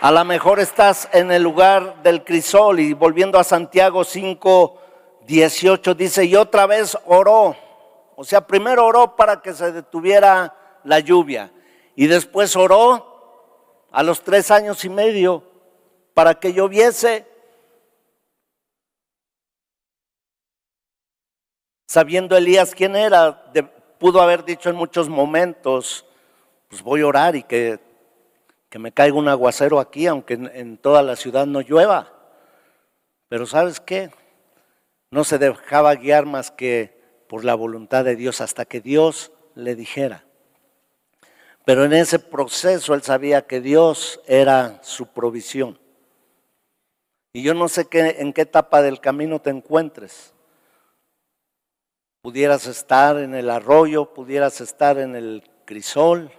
A 0.01 0.11
lo 0.11 0.25
mejor 0.25 0.59
estás 0.59 1.09
en 1.13 1.31
el 1.31 1.43
lugar 1.43 2.03
del 2.03 2.25
crisol 2.25 2.81
y 2.81 2.93
volviendo 2.93 3.39
a 3.39 3.45
Santiago 3.45 4.03
5, 4.03 4.81
18 5.27 5.95
dice, 5.95 6.25
y 6.25 6.35
otra 6.35 6.67
vez 6.67 6.99
oró. 7.05 7.55
O 8.17 8.25
sea, 8.25 8.47
primero 8.47 8.87
oró 8.87 9.15
para 9.15 9.41
que 9.41 9.53
se 9.53 9.71
detuviera 9.71 10.57
la 10.83 10.99
lluvia 10.99 11.53
y 11.95 12.07
después 12.07 12.57
oró 12.57 13.12
a 13.93 14.03
los 14.03 14.23
tres 14.23 14.51
años 14.51 14.85
y 14.85 14.89
medio 14.89 15.45
para 16.15 16.35
que 16.35 16.53
lloviese. 16.53 17.27
Sabiendo 21.87 22.37
Elías 22.37 22.75
quién 22.75 22.97
era, 22.97 23.53
pudo 23.99 24.23
haber 24.23 24.45
dicho 24.45 24.71
en 24.71 24.77
muchos 24.77 25.09
momentos, 25.11 26.07
pues 26.69 26.83
voy 26.83 27.03
a 27.03 27.07
orar 27.07 27.37
y 27.37 27.43
que, 27.43 27.79
que 28.71 28.79
me 28.79 28.93
caiga 28.93 29.17
un 29.17 29.29
aguacero 29.29 29.79
aquí, 29.79 30.07
aunque 30.07 30.35
en, 30.35 30.51
en 30.55 30.79
toda 30.79 31.03
la 31.03 31.17
ciudad 31.17 31.47
no 31.47 31.61
llueva. 31.61 32.11
Pero 33.29 33.47
¿sabes 33.47 33.79
qué? 33.79 34.11
No 35.11 35.25
se 35.25 35.39
dejaba 35.39 35.95
guiar 35.95 36.25
más 36.25 36.51
que 36.51 36.99
por 37.29 37.45
la 37.45 37.55
voluntad 37.55 38.05
de 38.05 38.17
Dios 38.17 38.41
hasta 38.41 38.65
que 38.65 38.81
Dios 38.81 39.33
le 39.55 39.75
dijera. 39.75 40.25
Pero 41.65 41.85
en 41.85 41.93
ese 41.93 42.19
proceso 42.19 42.95
él 42.95 43.03
sabía 43.03 43.47
que 43.47 43.61
Dios 43.61 44.21
era 44.27 44.83
su 44.83 45.07
provisión. 45.07 45.79
Y 47.33 47.43
yo 47.43 47.55
no 47.55 47.69
sé 47.69 47.87
qué, 47.87 48.17
en 48.19 48.33
qué 48.33 48.43
etapa 48.43 48.83
del 48.83 49.01
camino 49.01 49.41
te 49.41 49.51
encuentres. 49.51 50.35
Pudieras 52.21 52.67
estar 52.67 53.17
en 53.19 53.35
el 53.35 53.49
arroyo, 53.49 54.13
pudieras 54.13 54.61
estar 54.61 54.99
en 54.99 55.17
el 55.17 55.43
crisol, 55.65 56.31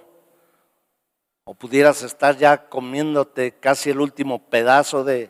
o 1.46 1.54
pudieras 1.56 2.04
estar 2.04 2.38
ya 2.38 2.70
comiéndote 2.70 3.54
casi 3.60 3.90
el 3.90 4.00
último 4.00 4.50
pedazo 4.50 5.04
de, 5.04 5.30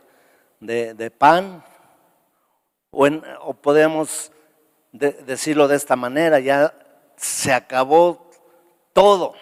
pan, 1.18 1.64
o, 2.92 3.06
o 3.40 3.54
podemos 3.54 4.30
decirlo 4.92 5.66
de 5.66 5.76
esta 5.76 5.96
manera, 5.96 6.38
ya 6.38 6.72
se 7.16 7.52
acabó 7.52 8.30
todo. 8.92 9.34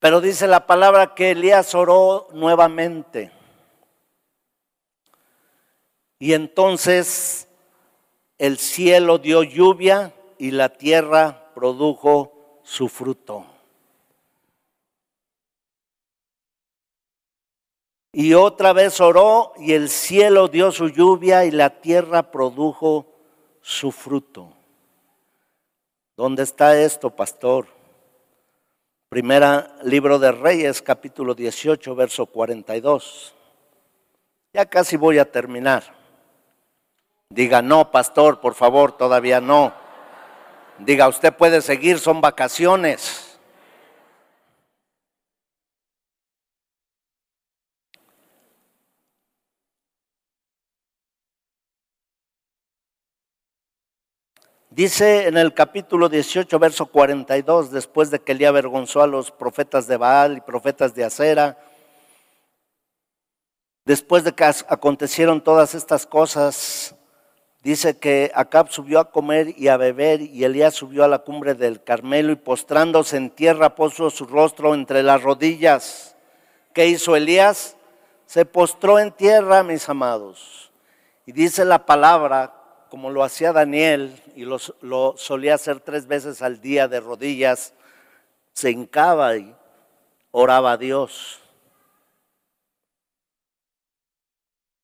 Pero 0.00 0.20
dice 0.20 0.46
la 0.46 0.66
palabra 0.66 1.14
que 1.14 1.32
Elías 1.32 1.74
oró 1.74 2.28
nuevamente. 2.32 3.32
Y 6.18 6.34
entonces 6.34 7.48
el 8.38 8.58
cielo 8.58 9.18
dio 9.18 9.42
lluvia 9.42 10.14
y 10.38 10.52
la 10.52 10.68
tierra 10.68 11.52
produjo 11.54 12.60
su 12.62 12.88
fruto. 12.88 13.46
Y 18.12 18.34
otra 18.34 18.72
vez 18.72 19.00
oró 19.00 19.52
y 19.58 19.74
el 19.74 19.88
cielo 19.88 20.48
dio 20.48 20.72
su 20.72 20.88
lluvia 20.88 21.44
y 21.44 21.50
la 21.50 21.80
tierra 21.80 22.30
produjo 22.30 23.06
su 23.60 23.92
fruto. 23.92 24.52
¿Dónde 26.16 26.42
está 26.42 26.80
esto, 26.80 27.10
pastor? 27.10 27.77
Primera 29.08 29.74
libro 29.84 30.18
de 30.18 30.32
Reyes, 30.32 30.82
capítulo 30.82 31.34
18, 31.34 31.94
verso 31.94 32.26
42. 32.26 33.34
Ya 34.52 34.66
casi 34.66 34.98
voy 34.98 35.18
a 35.18 35.32
terminar. 35.32 35.82
Diga, 37.30 37.62
no, 37.62 37.90
pastor, 37.90 38.38
por 38.38 38.54
favor, 38.54 38.92
todavía 38.92 39.40
no. 39.40 39.72
Diga, 40.78 41.08
usted 41.08 41.32
puede 41.32 41.62
seguir, 41.62 41.98
son 41.98 42.20
vacaciones. 42.20 43.27
Dice 54.78 55.26
en 55.26 55.36
el 55.36 55.54
capítulo 55.54 56.08
18, 56.08 56.56
verso 56.60 56.86
42, 56.86 57.72
después 57.72 58.12
de 58.12 58.20
que 58.20 58.32
le 58.32 58.46
avergonzó 58.46 59.02
a 59.02 59.08
los 59.08 59.32
profetas 59.32 59.88
de 59.88 59.96
Baal 59.96 60.36
y 60.36 60.40
profetas 60.40 60.94
de 60.94 61.02
Acera, 61.02 61.58
después 63.84 64.22
de 64.22 64.36
que 64.36 64.44
acontecieron 64.44 65.42
todas 65.42 65.74
estas 65.74 66.06
cosas, 66.06 66.94
dice 67.60 67.98
que 67.98 68.30
Acab 68.32 68.70
subió 68.70 69.00
a 69.00 69.10
comer 69.10 69.52
y 69.58 69.66
a 69.66 69.76
beber 69.76 70.20
y 70.20 70.44
Elías 70.44 70.74
subió 70.74 71.02
a 71.02 71.08
la 71.08 71.18
cumbre 71.18 71.56
del 71.56 71.82
Carmelo 71.82 72.30
y 72.30 72.36
postrándose 72.36 73.16
en 73.16 73.30
tierra 73.30 73.74
puso 73.74 74.10
su 74.10 74.26
rostro 74.26 74.74
entre 74.74 75.02
las 75.02 75.24
rodillas. 75.24 76.14
¿Qué 76.72 76.86
hizo 76.86 77.16
Elías? 77.16 77.76
Se 78.26 78.44
postró 78.44 79.00
en 79.00 79.10
tierra, 79.10 79.64
mis 79.64 79.88
amados. 79.88 80.70
Y 81.26 81.32
dice 81.32 81.64
la 81.64 81.84
palabra 81.84 82.57
como 82.88 83.10
lo 83.10 83.22
hacía 83.22 83.52
Daniel 83.52 84.20
y 84.34 84.44
lo, 84.44 85.16
solía 85.16 85.54
hacer 85.54 85.80
tres 85.80 86.06
veces 86.06 86.42
al 86.42 86.60
día 86.60 86.88
de 86.88 87.00
rodillas, 87.00 87.74
se 88.52 88.70
hincaba 88.70 89.36
y 89.36 89.54
oraba 90.30 90.72
a 90.72 90.76
Dios. 90.76 91.40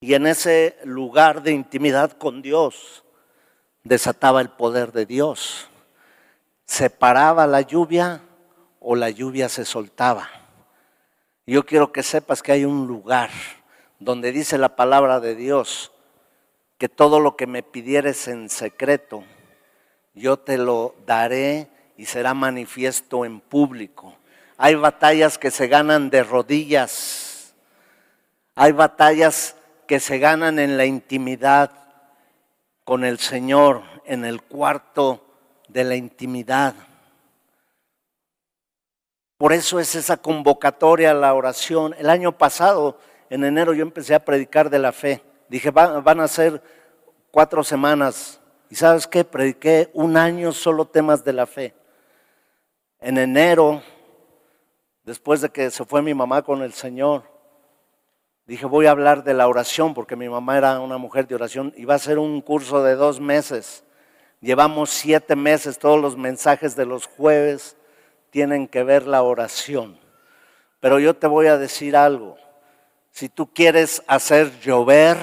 Y 0.00 0.14
en 0.14 0.26
ese 0.26 0.76
lugar 0.84 1.42
de 1.42 1.52
intimidad 1.52 2.12
con 2.12 2.42
Dios 2.42 3.04
desataba 3.84 4.42
el 4.42 4.50
poder 4.50 4.92
de 4.92 5.06
Dios. 5.06 5.68
Se 6.66 6.90
paraba 6.90 7.46
la 7.46 7.62
lluvia 7.62 8.22
o 8.80 8.96
la 8.96 9.08
lluvia 9.10 9.48
se 9.48 9.64
soltaba. 9.64 10.28
Yo 11.46 11.64
quiero 11.64 11.92
que 11.92 12.02
sepas 12.02 12.42
que 12.42 12.52
hay 12.52 12.64
un 12.64 12.86
lugar 12.86 13.30
donde 13.98 14.32
dice 14.32 14.58
la 14.58 14.76
palabra 14.76 15.20
de 15.20 15.34
Dios 15.34 15.93
que 16.78 16.88
todo 16.88 17.20
lo 17.20 17.36
que 17.36 17.46
me 17.46 17.62
pidieres 17.62 18.28
en 18.28 18.48
secreto, 18.50 19.24
yo 20.14 20.38
te 20.38 20.58
lo 20.58 20.94
daré 21.06 21.68
y 21.96 22.06
será 22.06 22.34
manifiesto 22.34 23.24
en 23.24 23.40
público. 23.40 24.14
Hay 24.56 24.74
batallas 24.74 25.38
que 25.38 25.50
se 25.50 25.68
ganan 25.68 26.10
de 26.10 26.22
rodillas. 26.22 27.54
Hay 28.54 28.72
batallas 28.72 29.56
que 29.86 30.00
se 30.00 30.18
ganan 30.18 30.58
en 30.58 30.76
la 30.76 30.86
intimidad 30.86 31.70
con 32.84 33.04
el 33.04 33.18
Señor, 33.18 33.82
en 34.04 34.24
el 34.24 34.42
cuarto 34.42 35.24
de 35.68 35.84
la 35.84 35.96
intimidad. 35.96 36.74
Por 39.36 39.52
eso 39.52 39.80
es 39.80 39.94
esa 39.94 40.16
convocatoria 40.16 41.10
a 41.10 41.14
la 41.14 41.34
oración. 41.34 41.94
El 41.98 42.08
año 42.08 42.32
pasado, 42.38 42.98
en 43.30 43.44
enero, 43.44 43.74
yo 43.74 43.82
empecé 43.82 44.14
a 44.14 44.24
predicar 44.24 44.70
de 44.70 44.78
la 44.78 44.92
fe. 44.92 45.22
Dije, 45.48 45.70
van, 45.70 46.20
a 46.20 46.28
ser 46.28 46.62
cuatro 47.30 47.62
semanas. 47.62 48.40
¿Y 48.70 48.76
sabes 48.76 49.06
qué? 49.06 49.24
Prediqué 49.24 49.90
un 49.92 50.16
año 50.16 50.52
solo 50.52 50.86
temas 50.86 51.24
de 51.24 51.32
la 51.32 51.46
fe. 51.46 51.74
En 53.00 53.18
enero, 53.18 53.82
después 55.04 55.40
de 55.40 55.50
que 55.50 55.70
se 55.70 55.84
fue 55.84 56.02
mi 56.02 56.14
mamá 56.14 56.42
con 56.42 56.62
el 56.62 56.72
Señor, 56.72 57.24
dije, 58.46 58.66
voy 58.66 58.86
a 58.86 58.90
hablar 58.90 59.24
de 59.24 59.34
la 59.34 59.46
oración, 59.46 59.94
porque 59.94 60.16
mi 60.16 60.28
mamá 60.28 60.56
era 60.56 60.80
una 60.80 60.98
mujer 60.98 61.26
de 61.26 61.34
oración. 61.34 61.72
Iba 61.76 61.94
a 61.94 61.98
ser 61.98 62.18
un 62.18 62.40
curso 62.40 62.82
de 62.82 62.94
dos 62.94 63.20
meses. 63.20 63.84
Llevamos 64.40 64.90
siete 64.90 65.36
meses, 65.36 65.78
todos 65.78 66.00
los 66.00 66.16
mensajes 66.16 66.76
de 66.76 66.86
los 66.86 67.06
jueves 67.06 67.76
tienen 68.30 68.66
que 68.66 68.82
ver 68.82 69.06
la 69.06 69.22
oración. 69.22 69.98
Pero 70.80 70.98
yo 70.98 71.14
te 71.14 71.26
voy 71.26 71.46
a 71.46 71.56
decir 71.56 71.96
algo. 71.96 72.36
Si 73.14 73.28
tú 73.28 73.46
quieres 73.46 74.02
hacer 74.08 74.58
llover, 74.58 75.16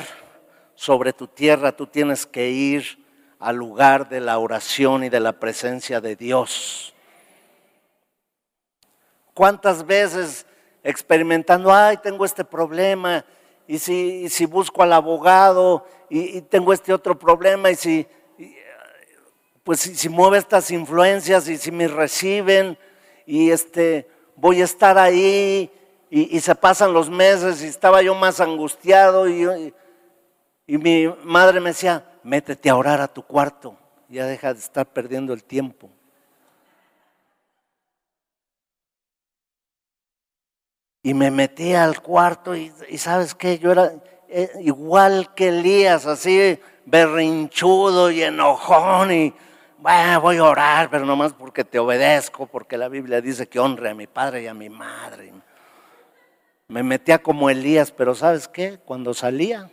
sobre 0.76 1.12
tu 1.12 1.28
tierra, 1.28 1.74
tú 1.74 1.88
tienes 1.88 2.26
que 2.26 2.50
ir 2.50 3.06
al 3.38 3.58
lugar 3.58 4.08
de 4.08 4.22
la 4.22 4.40
oración 4.40 5.04
y 5.04 5.10
de 5.10 5.20
la 5.20 5.34
presencia 5.34 6.00
de 6.00 6.16
Dios. 6.16 6.94
¿Cuántas 9.34 9.86
veces 9.86 10.46
experimentando, 10.84 11.74
ay, 11.74 11.98
tengo 11.98 12.24
este 12.24 12.46
problema, 12.46 13.26
y 13.68 13.78
si, 13.78 14.30
si 14.30 14.46
busco 14.46 14.82
al 14.82 14.94
abogado, 14.94 15.86
y, 16.10 16.42
tengo 16.44 16.72
este 16.72 16.94
otro 16.94 17.20
problema, 17.20 17.72
y 17.72 17.76
si, 17.76 18.08
pues 19.64 19.82
si, 19.82 20.08
mueve 20.08 20.38
estas 20.38 20.72
influencias, 20.72 21.48
y 21.50 21.58
si 21.58 21.72
me 21.72 21.90
reciben, 21.90 22.78
y 23.26 23.52
este, 23.52 24.10
voy 24.38 24.62
a 24.62 24.64
estar 24.64 24.98
ahí, 24.98 25.70
y, 26.12 26.36
y 26.36 26.42
se 26.42 26.54
pasan 26.54 26.94
los 26.94 27.10
meses, 27.10 27.64
y 27.64 27.68
estaba 27.68 28.02
yo 28.02 28.14
más 28.14 28.42
angustiado, 28.42 29.30
y, 29.30 29.74
y 30.68 30.78
mi 30.78 31.08
madre 31.24 31.62
me 31.62 31.70
decía, 31.70 32.06
métete 32.22 32.70
a 32.70 32.76
orar 32.76 33.00
a 33.00 33.08
tu 33.08 33.24
cuarto, 33.24 33.78
ya 34.10 34.26
deja 34.26 34.54
de 34.54 34.60
estar 34.60 34.86
perdiendo 34.86 35.34
el 35.34 35.44
tiempo. 35.44 35.90
Y 41.02 41.14
me 41.14 41.32
metí 41.32 41.74
al 41.74 42.02
cuarto 42.02 42.56
y, 42.56 42.72
sabes 42.98 43.34
qué, 43.34 43.58
yo 43.58 43.72
era 43.72 43.94
eh, 44.28 44.52
igual 44.60 45.34
que 45.34 45.48
Elías, 45.48 46.06
así 46.06 46.60
berrinchudo 46.86 48.12
y 48.12 48.22
enojón 48.22 49.12
y 49.12 49.34
bueno, 49.80 50.22
voy 50.22 50.38
a 50.38 50.44
orar, 50.44 50.90
pero 50.92 51.06
nomás 51.06 51.34
porque 51.34 51.64
te 51.64 51.80
obedezco, 51.80 52.46
porque 52.46 52.78
la 52.78 52.88
Biblia 52.88 53.20
dice 53.20 53.48
que 53.48 53.60
honre 53.60 53.90
a 53.90 53.96
mi 53.96 54.06
padre 54.06 54.44
y 54.44 54.48
a 54.48 54.54
mi 54.54 54.70
madre. 54.70 55.34
Me 56.72 56.84
metía 56.84 57.22
como 57.22 57.50
Elías, 57.50 57.92
pero 57.92 58.16
¿sabes 58.16 58.48
qué? 58.48 58.80
Cuando 58.86 59.14
salía, 59.14 59.70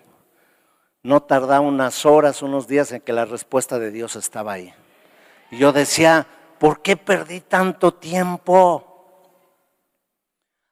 no 1.04 1.22
tardaba 1.22 1.60
unas 1.60 2.04
horas, 2.04 2.42
unos 2.42 2.66
días 2.66 2.90
en 2.90 3.00
que 3.00 3.12
la 3.12 3.24
respuesta 3.24 3.78
de 3.78 3.92
Dios 3.92 4.16
estaba 4.16 4.54
ahí. 4.54 4.74
Y 5.52 5.58
yo 5.58 5.72
decía, 5.72 6.26
¿por 6.58 6.82
qué 6.82 6.96
perdí 6.96 7.38
tanto 7.40 7.94
tiempo? 7.94 8.84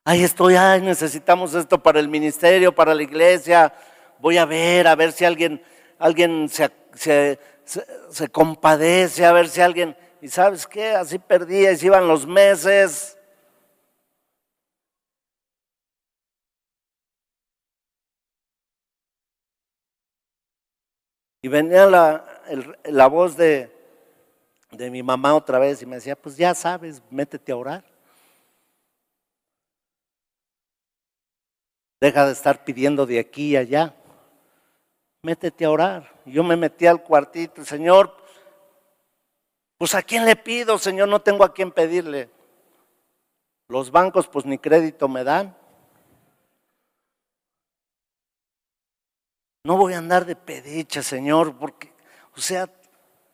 Ahí 0.04 0.24
estoy, 0.24 0.56
ay, 0.56 0.80
necesitamos 0.80 1.54
esto 1.54 1.80
para 1.80 2.00
el 2.00 2.08
ministerio, 2.08 2.74
para 2.74 2.92
la 2.92 3.04
iglesia. 3.04 3.72
Voy 4.18 4.36
a 4.36 4.46
ver, 4.46 4.88
a 4.88 4.96
ver 4.96 5.12
si 5.12 5.24
alguien, 5.24 5.62
alguien 5.96 6.48
se, 6.48 7.38
compadece, 8.32 9.24
a 9.24 9.30
ver 9.30 9.48
si 9.48 9.60
alguien... 9.60 9.96
Y 10.20 10.26
sabes 10.26 10.66
qué, 10.66 10.90
así 10.90 11.20
perdía, 11.20 11.70
y 11.70 11.76
se 11.76 11.86
iban 11.86 12.08
los 12.08 12.26
meses. 12.26 13.15
Y 21.46 21.48
venía 21.48 21.86
la, 21.86 23.06
voz 23.06 23.36
de, 23.36 23.70
de 24.72 24.90
mi 24.90 25.00
mamá 25.00 25.32
otra 25.32 25.60
vez 25.60 25.80
y 25.80 25.86
me 25.86 25.94
decía, 25.94 26.16
pues 26.16 26.36
ya 26.36 26.52
sabes, 26.56 27.00
métete 27.08 27.52
a 27.52 27.56
orar. 27.56 27.84
Deja 32.00 32.26
de 32.26 32.32
estar 32.32 32.64
pidiendo 32.64 33.06
de 33.06 33.20
aquí 33.20 33.50
y 33.50 33.56
allá. 33.56 33.94
Métete 35.22 35.64
a 35.64 35.70
orar. 35.70 36.20
yo 36.24 36.42
me 36.42 36.56
metí 36.56 36.84
al 36.84 37.04
cuartito, 37.04 37.64
Señor, 37.64 38.12
pues 39.78 39.94
a 39.94 40.02
quién 40.02 40.24
le 40.24 40.34
pido, 40.34 40.78
Señor, 40.78 41.06
no 41.06 41.22
tengo 41.22 41.44
a 41.44 41.54
quién 41.54 41.70
pedirle. 41.70 42.28
Los 43.68 43.92
bancos 43.92 44.26
pues 44.26 44.44
ni 44.44 44.58
crédito 44.58 45.06
me 45.06 45.22
dan. 45.22 45.56
No 49.66 49.76
voy 49.76 49.94
a 49.94 49.98
andar 49.98 50.24
de 50.24 50.36
pedicha, 50.36 51.02
Señor, 51.02 51.56
porque, 51.56 51.92
o 52.36 52.40
sea, 52.40 52.70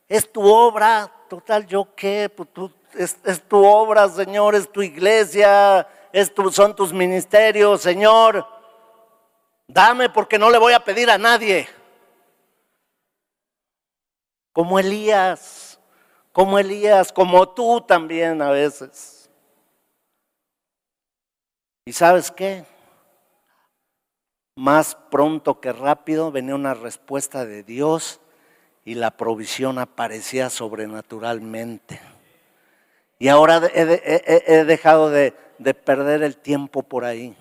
es 0.08 0.32
tu 0.32 0.42
obra, 0.42 1.12
total, 1.28 1.66
¿yo 1.66 1.94
qué? 1.94 2.30
Pues 2.34 3.14
es, 3.22 3.42
tu 3.42 3.62
obra, 3.62 4.08
Señor, 4.08 4.54
es 4.54 4.72
tu 4.72 4.80
iglesia, 4.80 5.86
es 6.10 6.32
son 6.52 6.74
tus 6.74 6.90
ministerios, 6.90 7.82
Señor. 7.82 8.46
Dame 9.68 10.08
porque 10.08 10.38
no 10.38 10.48
le 10.50 10.56
voy 10.56 10.72
a 10.72 10.82
pedir 10.82 11.10
a 11.10 11.18
nadie. 11.18 11.68
como 14.54 14.78
Elías, 14.78 15.78
como 16.32 16.58
Elías, 16.58 17.12
como 17.12 17.46
tú 17.50 17.82
también 17.82 18.40
a 18.40 18.48
veces. 18.48 19.28
¿Y 21.84 21.92
sabes 21.92 22.30
qué? 22.30 22.64
Más 24.62 24.96
pronto 25.10 25.58
que 25.58 25.72
rápido 25.72 26.30
venía 26.30 26.54
una 26.54 26.72
respuesta 26.72 27.44
de 27.44 27.64
Dios 27.64 28.20
y 28.84 28.94
la 28.94 29.10
provisión 29.10 29.80
aparecía 29.80 30.50
sobrenaturalmente. 30.50 32.00
Y 33.18 33.26
ahora 33.26 33.60
he, 33.74 34.64
dejado 34.64 35.10
de, 35.10 35.34
de 35.58 35.74
perder 35.74 36.22
el 36.22 36.36
tiempo 36.36 36.84
por 36.84 37.04
ahí. 37.04 37.36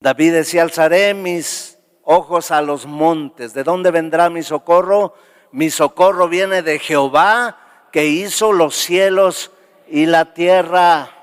David 0.00 0.32
decía, 0.32 0.62
alzaré 0.62 1.14
mis 1.14 1.78
ojos 2.02 2.50
a 2.50 2.62
los 2.62 2.84
montes. 2.84 3.54
¿De 3.54 3.62
dónde 3.62 3.92
vendrá 3.92 4.28
mi 4.28 4.42
socorro? 4.42 5.14
Mi 5.52 5.70
socorro 5.70 6.26
viene 6.26 6.62
de 6.62 6.80
Jehová 6.80 7.86
que 7.92 8.06
hizo 8.06 8.52
los 8.52 8.74
cielos 8.74 9.52
y 9.86 10.06
la 10.06 10.34
tierra. 10.34 11.21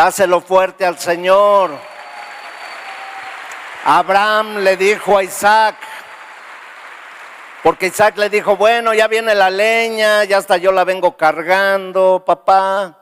Dáselo 0.00 0.40
fuerte 0.40 0.86
al 0.86 0.98
Señor. 0.98 1.72
Abraham 3.84 4.60
le 4.60 4.78
dijo 4.78 5.18
a 5.18 5.22
Isaac, 5.22 5.76
porque 7.62 7.88
Isaac 7.88 8.16
le 8.16 8.30
dijo, 8.30 8.56
bueno, 8.56 8.94
ya 8.94 9.08
viene 9.08 9.34
la 9.34 9.50
leña, 9.50 10.24
ya 10.24 10.38
hasta 10.38 10.56
yo 10.56 10.72
la 10.72 10.84
vengo 10.84 11.18
cargando, 11.18 12.24
papá, 12.24 12.98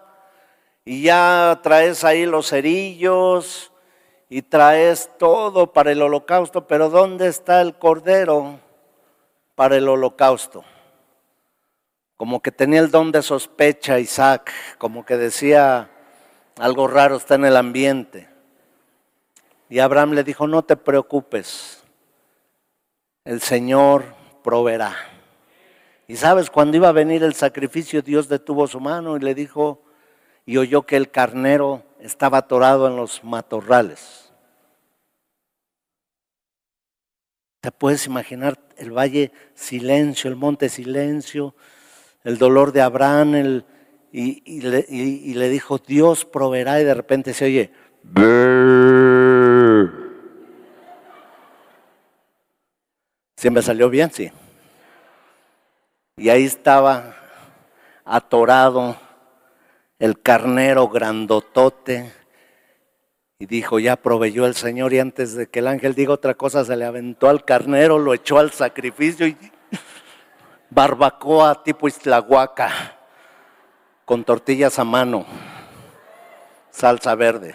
y 0.84 1.02
ya 1.02 1.60
traes 1.62 2.02
ahí 2.02 2.26
los 2.26 2.48
cerillos 2.48 3.70
y 4.28 4.42
traes 4.42 5.08
todo 5.20 5.72
para 5.72 5.92
el 5.92 6.02
holocausto, 6.02 6.66
pero 6.66 6.90
¿dónde 6.90 7.28
está 7.28 7.60
el 7.60 7.78
cordero 7.78 8.58
para 9.54 9.76
el 9.76 9.88
holocausto? 9.88 10.64
Como 12.16 12.42
que 12.42 12.50
tenía 12.50 12.80
el 12.80 12.90
don 12.90 13.12
de 13.12 13.22
sospecha 13.22 14.00
Isaac, 14.00 14.52
como 14.78 15.06
que 15.06 15.16
decía, 15.16 15.90
algo 16.58 16.86
raro 16.86 17.16
está 17.16 17.36
en 17.36 17.44
el 17.44 17.56
ambiente. 17.56 18.28
Y 19.68 19.78
Abraham 19.80 20.12
le 20.12 20.24
dijo, 20.24 20.46
no 20.46 20.62
te 20.62 20.76
preocupes, 20.76 21.84
el 23.24 23.40
Señor 23.40 24.14
proveerá. 24.42 24.96
Y 26.06 26.16
sabes, 26.16 26.48
cuando 26.48 26.76
iba 26.78 26.88
a 26.88 26.92
venir 26.92 27.22
el 27.22 27.34
sacrificio, 27.34 28.00
Dios 28.00 28.28
detuvo 28.28 28.66
su 28.66 28.80
mano 28.80 29.16
y 29.16 29.20
le 29.20 29.34
dijo, 29.34 29.82
y 30.46 30.56
oyó 30.56 30.82
que 30.82 30.96
el 30.96 31.10
carnero 31.10 31.82
estaba 32.00 32.38
atorado 32.38 32.88
en 32.88 32.96
los 32.96 33.22
matorrales. 33.22 34.32
¿Te 37.60 37.70
puedes 37.70 38.06
imaginar 38.06 38.58
el 38.78 38.90
valle 38.90 39.32
silencio, 39.54 40.30
el 40.30 40.36
monte 40.36 40.70
silencio, 40.70 41.54
el 42.24 42.38
dolor 42.38 42.72
de 42.72 42.80
Abraham, 42.80 43.34
y, 44.10 44.60
le, 44.60 45.48
dijo, 45.48 45.78
Dios 45.78 46.24
proveerá 46.24 46.80
y 46.80 46.84
de 46.84 46.94
repente 46.94 47.34
se 47.34 47.44
oye, 47.44 47.72
¿Siempre 53.38 53.62
salió 53.62 53.88
bien? 53.88 54.10
Sí. 54.10 54.32
Y 56.16 56.28
ahí 56.28 56.44
estaba 56.44 57.14
atorado 58.04 58.96
el 60.00 60.20
carnero 60.20 60.88
grandotote. 60.88 62.12
Y 63.38 63.46
dijo, 63.46 63.78
ya 63.78 63.94
proveyó 63.94 64.44
el 64.44 64.56
Señor. 64.56 64.92
Y 64.92 64.98
antes 64.98 65.34
de 65.34 65.46
que 65.46 65.60
el 65.60 65.68
ángel 65.68 65.94
diga 65.94 66.14
otra 66.14 66.34
cosa, 66.34 66.64
se 66.64 66.76
le 66.76 66.84
aventó 66.84 67.28
al 67.28 67.44
carnero, 67.44 68.00
lo 68.00 68.12
echó 68.12 68.40
al 68.40 68.50
sacrificio 68.50 69.28
y 69.28 69.36
barbacoa 70.70 71.62
tipo 71.62 71.86
islahuaca, 71.86 72.97
con 74.08 74.24
tortillas 74.24 74.78
a 74.78 74.84
mano, 74.84 75.26
salsa 76.70 77.14
verde. 77.14 77.54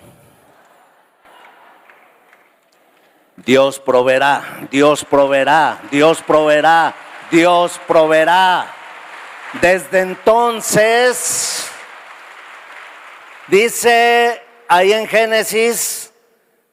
Dios 3.38 3.80
proveerá, 3.80 4.68
Dios 4.70 5.04
proveerá, 5.04 5.82
Dios 5.90 6.22
proveerá, 6.22 6.94
Dios 7.32 7.82
proveerá. 7.88 8.72
Desde 9.62 10.02
entonces, 10.02 11.72
dice 13.48 14.40
ahí 14.68 14.94
en 14.94 15.08
Génesis, 15.08 16.14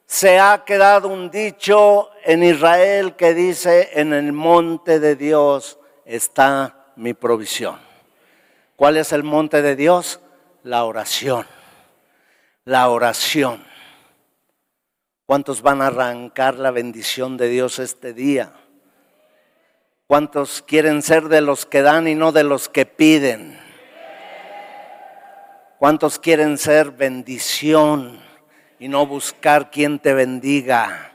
se 0.04 0.38
ha 0.38 0.62
quedado 0.66 1.08
un 1.08 1.30
dicho 1.30 2.10
en 2.24 2.42
Israel 2.42 3.16
que 3.16 3.32
dice, 3.32 3.88
en 3.94 4.12
el 4.12 4.34
monte 4.34 5.00
de 5.00 5.16
Dios 5.16 5.78
está 6.04 6.92
mi 6.96 7.14
provisión. 7.14 7.89
¿Cuál 8.80 8.96
es 8.96 9.12
el 9.12 9.24
monte 9.24 9.60
de 9.60 9.76
Dios? 9.76 10.20
La 10.62 10.84
oración. 10.84 11.46
La 12.64 12.88
oración. 12.88 13.62
¿Cuántos 15.26 15.60
van 15.60 15.82
a 15.82 15.88
arrancar 15.88 16.54
la 16.54 16.70
bendición 16.70 17.36
de 17.36 17.50
Dios 17.50 17.78
este 17.78 18.14
día? 18.14 18.54
¿Cuántos 20.06 20.62
quieren 20.66 21.02
ser 21.02 21.24
de 21.24 21.42
los 21.42 21.66
que 21.66 21.82
dan 21.82 22.08
y 22.08 22.14
no 22.14 22.32
de 22.32 22.42
los 22.42 22.70
que 22.70 22.86
piden? 22.86 23.60
¿Cuántos 25.78 26.18
quieren 26.18 26.56
ser 26.56 26.90
bendición 26.90 28.18
y 28.78 28.88
no 28.88 29.06
buscar 29.06 29.70
quien 29.70 29.98
te 29.98 30.14
bendiga? 30.14 31.12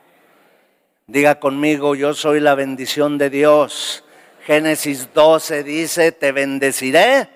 Diga 1.07 1.39
conmigo, 1.39 1.95
yo 1.95 2.13
soy 2.13 2.41
la 2.41 2.53
bendición 2.53 3.17
de 3.17 3.31
Dios. 3.31 4.03
Génesis 4.45 5.11
12 5.15 5.63
dice, 5.63 6.11
te 6.11 6.31
bendeciré 6.31 7.34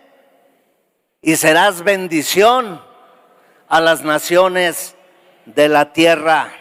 y 1.21 1.35
serás 1.35 1.83
bendición 1.83 2.81
a 3.67 3.81
las 3.81 4.03
naciones 4.03 4.95
de 5.45 5.67
la 5.67 5.91
tierra. 5.93 6.51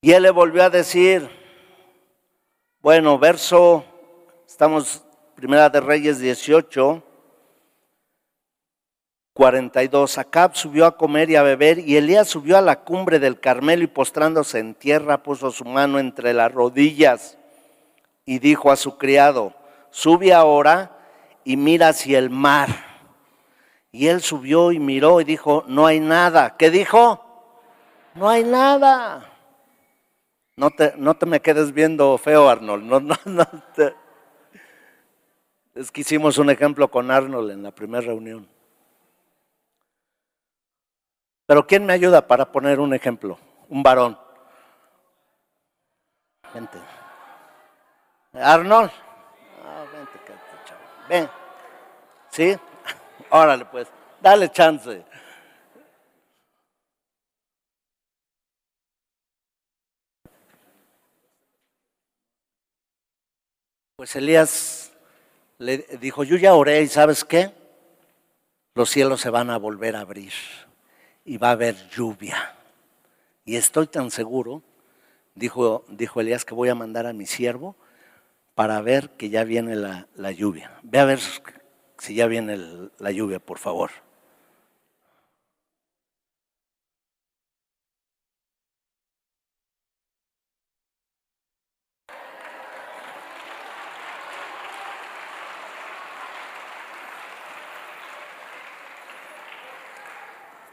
Y 0.00 0.12
él 0.12 0.22
le 0.24 0.30
volvió 0.30 0.62
a 0.62 0.70
decir, 0.70 1.28
bueno, 2.82 3.18
verso, 3.18 3.84
estamos, 4.46 5.02
Primera 5.34 5.70
de 5.70 5.80
Reyes 5.80 6.18
18, 6.18 7.02
42. 9.32 10.18
Acab 10.18 10.54
subió 10.54 10.86
a 10.86 10.96
comer 10.96 11.30
y 11.30 11.36
a 11.36 11.42
beber, 11.42 11.78
y 11.78 11.96
Elías 11.96 12.28
subió 12.28 12.56
a 12.56 12.60
la 12.60 12.84
cumbre 12.84 13.18
del 13.18 13.40
Carmelo 13.40 13.82
y 13.82 13.88
postrándose 13.88 14.58
en 14.58 14.74
tierra 14.74 15.22
puso 15.22 15.50
su 15.50 15.64
mano 15.64 15.98
entre 15.98 16.34
las 16.34 16.52
rodillas 16.52 17.36
y 18.24 18.38
dijo 18.38 18.70
a 18.70 18.76
su 18.76 18.96
criado, 18.96 19.54
sube 19.90 20.32
ahora 20.32 20.93
y 21.44 21.56
mira 21.56 21.88
hacia 21.88 22.18
el 22.18 22.30
mar. 22.30 22.68
Y 23.92 24.08
él 24.08 24.22
subió 24.22 24.72
y 24.72 24.80
miró 24.80 25.20
y 25.20 25.24
dijo, 25.24 25.64
no 25.68 25.86
hay 25.86 26.00
nada. 26.00 26.56
¿Qué 26.56 26.70
dijo? 26.70 27.24
No 28.14 28.28
hay 28.28 28.42
nada. 28.42 29.30
No 30.56 30.70
te, 30.70 30.94
no 30.96 31.14
te 31.14 31.26
me 31.26 31.40
quedes 31.40 31.72
viendo 31.72 32.16
feo, 32.18 32.48
Arnold. 32.48 32.84
No, 32.84 33.00
no, 33.00 33.14
no 33.24 33.46
Es 35.74 35.90
que 35.90 36.00
hicimos 36.00 36.38
un 36.38 36.50
ejemplo 36.50 36.90
con 36.90 37.10
Arnold 37.10 37.50
en 37.50 37.62
la 37.62 37.70
primera 37.70 38.06
reunión. 38.06 38.48
Pero 41.46 41.66
¿quién 41.66 41.84
me 41.84 41.92
ayuda 41.92 42.26
para 42.26 42.50
poner 42.50 42.80
un 42.80 42.94
ejemplo? 42.94 43.38
Un 43.68 43.82
varón. 43.82 44.18
Vente. 46.54 46.78
Arnold. 48.32 48.90
Ven. 51.08 51.28
¿Sí? 52.30 52.56
Órale, 53.30 53.64
pues. 53.66 53.88
Dale 54.20 54.50
chance. 54.50 55.04
Pues 63.96 64.16
Elías 64.16 64.92
le 65.58 65.78
dijo, 66.00 66.24
yo 66.24 66.36
ya 66.36 66.54
oré 66.54 66.82
y 66.82 66.88
sabes 66.88 67.24
qué? 67.24 67.52
Los 68.74 68.90
cielos 68.90 69.20
se 69.20 69.30
van 69.30 69.50
a 69.50 69.56
volver 69.56 69.94
a 69.94 70.00
abrir 70.00 70.32
y 71.24 71.38
va 71.38 71.48
a 71.48 71.52
haber 71.52 71.88
lluvia. 71.90 72.56
Y 73.44 73.56
estoy 73.56 73.86
tan 73.86 74.10
seguro, 74.10 74.62
dijo, 75.34 75.84
dijo 75.88 76.20
Elías, 76.20 76.44
que 76.44 76.54
voy 76.54 76.70
a 76.70 76.74
mandar 76.74 77.06
a 77.06 77.12
mi 77.12 77.26
siervo 77.26 77.76
para 78.54 78.80
ver 78.80 79.10
que 79.10 79.30
ya 79.30 79.44
viene 79.44 79.76
la, 79.76 80.30
lluvia. 80.32 80.78
Ve 80.82 80.98
a 80.98 81.04
ver 81.04 81.20
si 81.98 82.14
ya 82.14 82.26
viene 82.26 82.56
la 82.98 83.10
lluvia, 83.10 83.40
por 83.40 83.58
favor. 83.58 83.90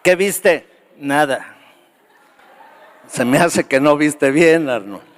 ¿Qué 0.04 0.16
viste? 0.16 0.68
Nada. 0.98 1.56
Se 3.08 3.24
me 3.24 3.38
hace 3.38 3.66
que 3.66 3.80
no 3.80 3.98
viste 3.98 4.32
bien, 4.32 4.68
Arnold. 4.68 5.11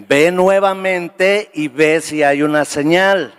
Ve 0.00 0.30
nuevamente 0.30 1.50
y 1.54 1.66
ve 1.66 2.00
si 2.00 2.22
hay 2.22 2.42
una 2.42 2.64
señal. 2.64 3.34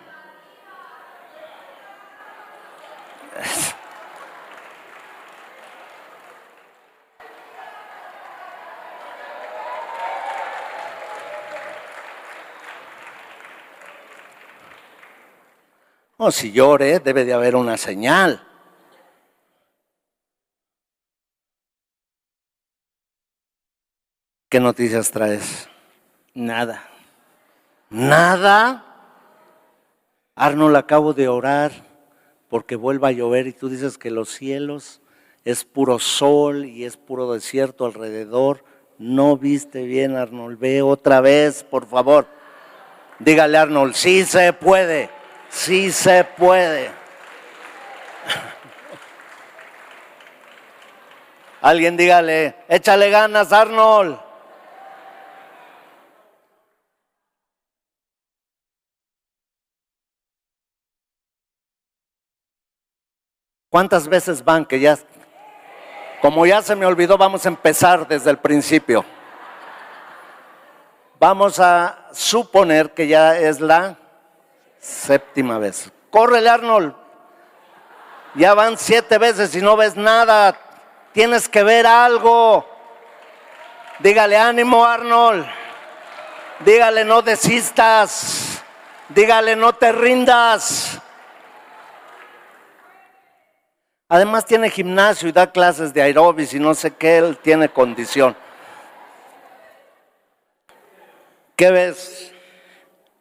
No, 16.17 16.29
si 16.31 16.51
llore, 16.51 16.99
debe 16.99 17.23
de 17.23 17.31
haber 17.31 17.55
una 17.55 17.77
señal. 17.77 18.45
¿Qué 24.49 24.59
noticias 24.59 25.09
traes? 25.09 25.69
Nada. 26.33 26.83
Nada. 27.89 28.85
Arnold, 30.35 30.75
acabo 30.75 31.13
de 31.13 31.27
orar 31.27 31.71
porque 32.49 32.75
vuelva 32.75 33.07
a 33.09 33.11
llover 33.11 33.47
y 33.47 33.53
tú 33.53 33.69
dices 33.69 33.97
que 33.97 34.11
los 34.11 34.29
cielos 34.29 35.01
es 35.45 35.65
puro 35.65 35.99
sol 35.99 36.65
y 36.65 36.85
es 36.85 36.97
puro 36.97 37.33
desierto 37.33 37.85
alrededor. 37.85 38.63
No 38.97 39.37
viste 39.37 39.83
bien, 39.83 40.15
Arnold. 40.15 40.57
Ve 40.59 40.81
otra 40.81 41.21
vez, 41.21 41.63
por 41.63 41.85
favor. 41.87 42.27
Dígale, 43.19 43.57
Arnold, 43.57 43.93
sí 43.95 44.25
se 44.25 44.53
puede, 44.53 45.09
sí 45.49 45.91
se 45.91 46.23
puede. 46.23 46.89
Alguien 51.61 51.97
dígale, 51.97 52.55
échale 52.69 53.09
ganas, 53.09 53.51
Arnold. 53.51 54.28
¿Cuántas 63.69 64.07
veces 64.07 64.43
van 64.43 64.65
que 64.65 64.79
ya... 64.79 64.97
Como 66.21 66.45
ya 66.45 66.61
se 66.61 66.75
me 66.75 66.85
olvidó, 66.85 67.17
vamos 67.17 67.45
a 67.45 67.49
empezar 67.49 68.07
desde 68.07 68.31
el 68.31 68.37
principio. 68.37 69.05
Vamos 71.19 71.59
a 71.59 72.07
suponer 72.11 72.93
que 72.93 73.07
ya 73.07 73.37
es 73.37 73.61
la 73.61 73.95
séptima 74.79 75.59
vez. 75.59 75.91
Córrele, 76.09 76.49
Arnold. 76.49 76.95
Ya 78.35 78.53
van 78.53 78.77
siete 78.77 79.17
veces 79.17 79.55
y 79.55 79.61
no 79.61 79.77
ves 79.77 79.95
nada. 79.95 80.57
Tienes 81.13 81.47
que 81.47 81.63
ver 81.63 81.85
algo. 81.85 82.65
Dígale 83.99 84.37
ánimo, 84.37 84.83
Arnold. 84.83 85.45
Dígale 86.65 87.05
no 87.05 87.21
desistas. 87.21 88.63
Dígale 89.09 89.55
no 89.55 89.73
te 89.73 89.91
rindas. 89.91 90.98
Además 94.11 94.43
tiene 94.43 94.71
gimnasio 94.71 95.29
y 95.29 95.31
da 95.31 95.51
clases 95.51 95.93
de 95.93 96.01
aerobis 96.01 96.55
y 96.55 96.59
no 96.59 96.73
sé 96.73 96.91
qué, 96.91 97.19
él 97.19 97.37
tiene 97.37 97.69
condición. 97.69 98.35
¿Qué 101.55 101.69
ves? 101.69 102.33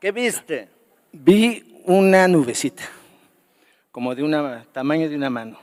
¿Qué 0.00 0.12
viste? 0.12 0.70
Vi 1.12 1.82
una 1.84 2.26
nubecita, 2.26 2.84
como 3.92 4.14
de 4.14 4.22
un 4.22 4.64
tamaño 4.72 5.10
de 5.10 5.16
una 5.16 5.28
mano. 5.28 5.58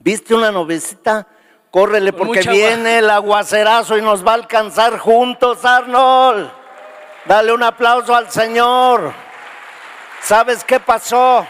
¿Viste 0.00 0.34
una 0.34 0.50
nubecita? 0.50 1.28
Córrele 1.70 2.12
porque 2.12 2.40
viene 2.40 2.98
el 2.98 3.10
aguacerazo 3.10 3.96
y 3.96 4.02
nos 4.02 4.26
va 4.26 4.32
a 4.32 4.34
alcanzar 4.34 4.98
juntos, 4.98 5.64
Arnold. 5.64 6.50
Dale 7.26 7.52
un 7.52 7.62
aplauso 7.62 8.14
al 8.14 8.30
Señor. 8.30 9.12
¿Sabes 10.22 10.64
qué 10.64 10.80
pasó? 10.80 11.46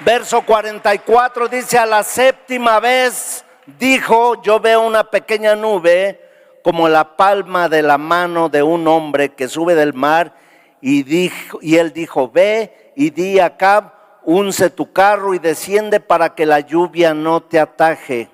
Verso 0.00 0.42
44 0.42 1.48
dice, 1.48 1.78
a 1.78 1.86
la 1.86 2.02
séptima 2.02 2.80
vez 2.80 3.44
dijo, 3.78 4.42
yo 4.42 4.58
veo 4.58 4.80
una 4.80 5.04
pequeña 5.04 5.54
nube 5.54 6.20
como 6.62 6.88
la 6.88 7.16
palma 7.16 7.68
de 7.68 7.82
la 7.82 7.98
mano 7.98 8.48
de 8.48 8.62
un 8.62 8.88
hombre 8.88 9.34
que 9.34 9.48
sube 9.48 9.74
del 9.74 9.94
mar 9.94 10.34
y, 10.80 11.02
dijo, 11.04 11.58
y 11.62 11.76
él 11.76 11.92
dijo, 11.92 12.28
ve 12.28 12.92
y 12.96 13.10
di 13.10 13.38
acá, 13.38 13.94
unce 14.24 14.70
tu 14.70 14.92
carro 14.92 15.34
y 15.34 15.38
desciende 15.38 16.00
para 16.00 16.34
que 16.34 16.46
la 16.46 16.60
lluvia 16.60 17.14
no 17.14 17.40
te 17.42 17.60
ataje. 17.60 18.28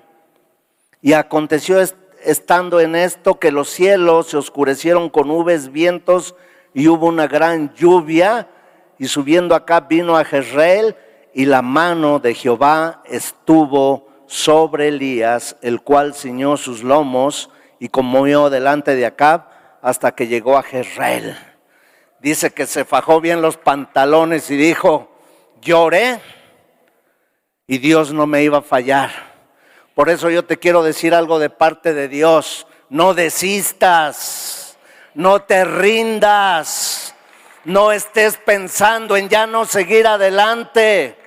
Y 1.01 1.13
aconteció 1.13 1.79
estando 2.23 2.79
en 2.79 2.95
esto 2.95 3.39
que 3.39 3.51
los 3.51 3.69
cielos 3.69 4.29
se 4.29 4.37
oscurecieron 4.37 5.09
con 5.09 5.27
nubes, 5.27 5.71
vientos 5.71 6.35
y 6.73 6.87
hubo 6.87 7.07
una 7.07 7.27
gran 7.27 7.73
lluvia 7.75 8.47
y 8.97 9.07
subiendo 9.07 9.55
acá 9.55 9.81
vino 9.81 10.17
a 10.17 10.25
Jezreel 10.25 10.95
y 11.33 11.45
la 11.45 11.61
mano 11.61 12.19
de 12.19 12.33
Jehová 12.33 13.03
estuvo 13.05 14.07
sobre 14.27 14.89
Elías, 14.89 15.55
el 15.61 15.81
cual 15.81 16.13
ciñó 16.13 16.57
sus 16.57 16.83
lomos 16.83 17.49
y 17.79 17.89
conmovió 17.89 18.49
delante 18.49 18.95
de 18.95 19.05
Acab 19.05 19.49
hasta 19.81 20.13
que 20.13 20.27
llegó 20.27 20.57
a 20.57 20.63
Jezreel. 20.63 21.37
Dice 22.19 22.51
que 22.51 22.67
se 22.67 22.85
fajó 22.85 23.21
bien 23.21 23.41
los 23.41 23.57
pantalones 23.57 24.49
y 24.51 24.57
dijo, 24.57 25.09
lloré 25.61 26.19
y 27.65 27.77
Dios 27.77 28.13
no 28.13 28.27
me 28.27 28.43
iba 28.43 28.59
a 28.59 28.63
fallar. 28.63 29.09
Por 29.95 30.09
eso 30.09 30.29
yo 30.29 30.45
te 30.45 30.57
quiero 30.57 30.83
decir 30.83 31.13
algo 31.13 31.39
de 31.39 31.49
parte 31.49 31.93
de 31.93 32.07
Dios. 32.07 32.67
No 32.89 33.13
desistas, 33.13 34.77
no 35.13 35.43
te 35.43 35.63
rindas, 35.63 37.13
no 37.65 37.91
estés 37.91 38.37
pensando 38.37 39.15
en 39.15 39.29
ya 39.29 39.45
no 39.45 39.65
seguir 39.65 40.07
adelante 40.07 41.18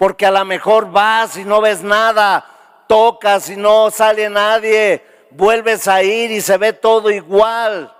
porque 0.00 0.24
a 0.24 0.30
lo 0.30 0.42
mejor 0.46 0.90
vas 0.90 1.36
y 1.36 1.44
no 1.44 1.60
ves 1.60 1.82
nada, 1.82 2.42
tocas 2.86 3.50
y 3.50 3.56
no 3.58 3.90
sale 3.90 4.30
nadie, 4.30 5.04
vuelves 5.30 5.86
a 5.88 6.02
ir 6.02 6.30
y 6.30 6.40
se 6.40 6.56
ve 6.56 6.72
todo 6.72 7.10
igual. 7.10 7.94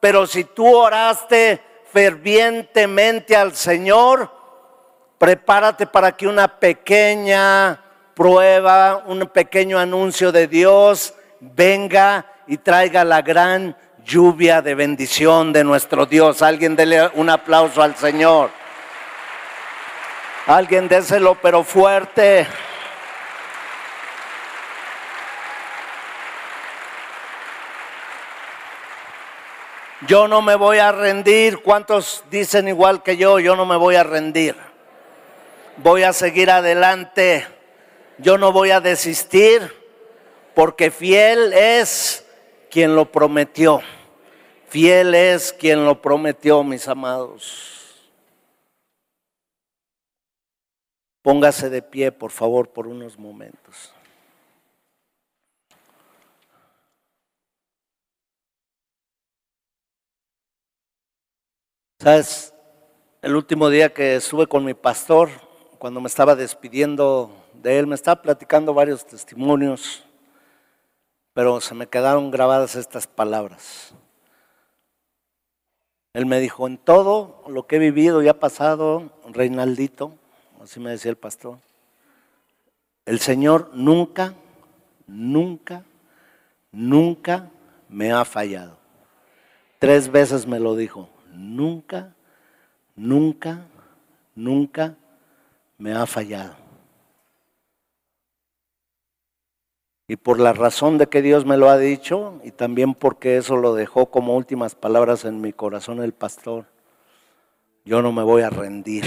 Pero 0.00 0.26
si 0.26 0.44
tú 0.44 0.74
oraste 0.74 1.60
fervientemente 1.92 3.36
al 3.36 3.54
Señor, 3.54 4.32
prepárate 5.18 5.86
para 5.86 6.16
que 6.16 6.26
una 6.26 6.48
pequeña 6.58 7.82
prueba, 8.14 9.04
un 9.04 9.26
pequeño 9.26 9.78
anuncio 9.78 10.32
de 10.32 10.48
Dios 10.48 11.12
venga 11.40 12.24
y 12.46 12.56
traiga 12.56 13.04
la 13.04 13.20
gran 13.20 13.76
lluvia 14.06 14.62
de 14.62 14.74
bendición 14.74 15.52
de 15.52 15.64
nuestro 15.64 16.06
Dios. 16.06 16.40
Alguien 16.40 16.76
dele 16.76 17.10
un 17.12 17.28
aplauso 17.28 17.82
al 17.82 17.94
Señor. 17.94 18.48
Alguien 20.46 20.86
déselo, 20.86 21.34
pero 21.34 21.64
fuerte. 21.64 22.46
Yo 30.06 30.28
no 30.28 30.42
me 30.42 30.54
voy 30.54 30.78
a 30.78 30.92
rendir. 30.92 31.58
¿Cuántos 31.58 32.22
dicen 32.30 32.68
igual 32.68 33.02
que 33.02 33.16
yo? 33.16 33.40
Yo 33.40 33.56
no 33.56 33.66
me 33.66 33.76
voy 33.76 33.96
a 33.96 34.04
rendir. 34.04 34.54
Voy 35.78 36.04
a 36.04 36.12
seguir 36.12 36.48
adelante. 36.50 37.44
Yo 38.18 38.38
no 38.38 38.52
voy 38.52 38.70
a 38.70 38.80
desistir 38.80 39.74
porque 40.54 40.92
fiel 40.92 41.52
es 41.52 42.24
quien 42.70 42.94
lo 42.94 43.10
prometió. 43.10 43.80
Fiel 44.68 45.14
es 45.16 45.52
quien 45.52 45.84
lo 45.84 46.00
prometió, 46.00 46.62
mis 46.62 46.86
amados. 46.86 47.75
Póngase 51.26 51.68
de 51.70 51.82
pie, 51.82 52.12
por 52.12 52.30
favor, 52.30 52.68
por 52.68 52.86
unos 52.86 53.18
momentos. 53.18 53.92
¿Sabes? 61.98 62.54
El 63.22 63.34
último 63.34 63.68
día 63.70 63.92
que 63.92 64.14
estuve 64.14 64.46
con 64.46 64.64
mi 64.64 64.74
pastor, 64.74 65.28
cuando 65.78 66.00
me 66.00 66.06
estaba 66.06 66.36
despidiendo 66.36 67.32
de 67.54 67.80
él, 67.80 67.88
me 67.88 67.96
estaba 67.96 68.22
platicando 68.22 68.72
varios 68.72 69.04
testimonios, 69.04 70.04
pero 71.32 71.60
se 71.60 71.74
me 71.74 71.88
quedaron 71.88 72.30
grabadas 72.30 72.76
estas 72.76 73.08
palabras. 73.08 73.92
Él 76.12 76.24
me 76.24 76.38
dijo, 76.38 76.68
en 76.68 76.78
todo 76.78 77.42
lo 77.48 77.66
que 77.66 77.74
he 77.74 77.80
vivido 77.80 78.22
y 78.22 78.28
ha 78.28 78.38
pasado, 78.38 79.10
Reinaldito, 79.26 80.20
así 80.66 80.80
me 80.80 80.90
decía 80.90 81.12
el 81.12 81.16
pastor, 81.16 81.58
el 83.04 83.20
Señor 83.20 83.70
nunca, 83.72 84.34
nunca, 85.06 85.84
nunca 86.72 87.48
me 87.88 88.10
ha 88.10 88.24
fallado. 88.24 88.76
Tres 89.78 90.10
veces 90.10 90.44
me 90.44 90.58
lo 90.58 90.74
dijo, 90.74 91.08
nunca, 91.32 92.16
nunca, 92.96 93.60
nunca 94.34 94.96
me 95.78 95.92
ha 95.92 96.04
fallado. 96.04 96.56
Y 100.08 100.16
por 100.16 100.40
la 100.40 100.52
razón 100.52 100.98
de 100.98 101.06
que 101.06 101.22
Dios 101.22 101.44
me 101.44 101.56
lo 101.56 101.70
ha 101.70 101.78
dicho 101.78 102.40
y 102.42 102.50
también 102.50 102.94
porque 102.94 103.36
eso 103.36 103.56
lo 103.56 103.74
dejó 103.74 104.06
como 104.06 104.36
últimas 104.36 104.74
palabras 104.74 105.24
en 105.24 105.40
mi 105.40 105.52
corazón 105.52 106.02
el 106.02 106.12
pastor, 106.12 106.66
yo 107.84 108.02
no 108.02 108.10
me 108.10 108.24
voy 108.24 108.42
a 108.42 108.50
rendir 108.50 109.04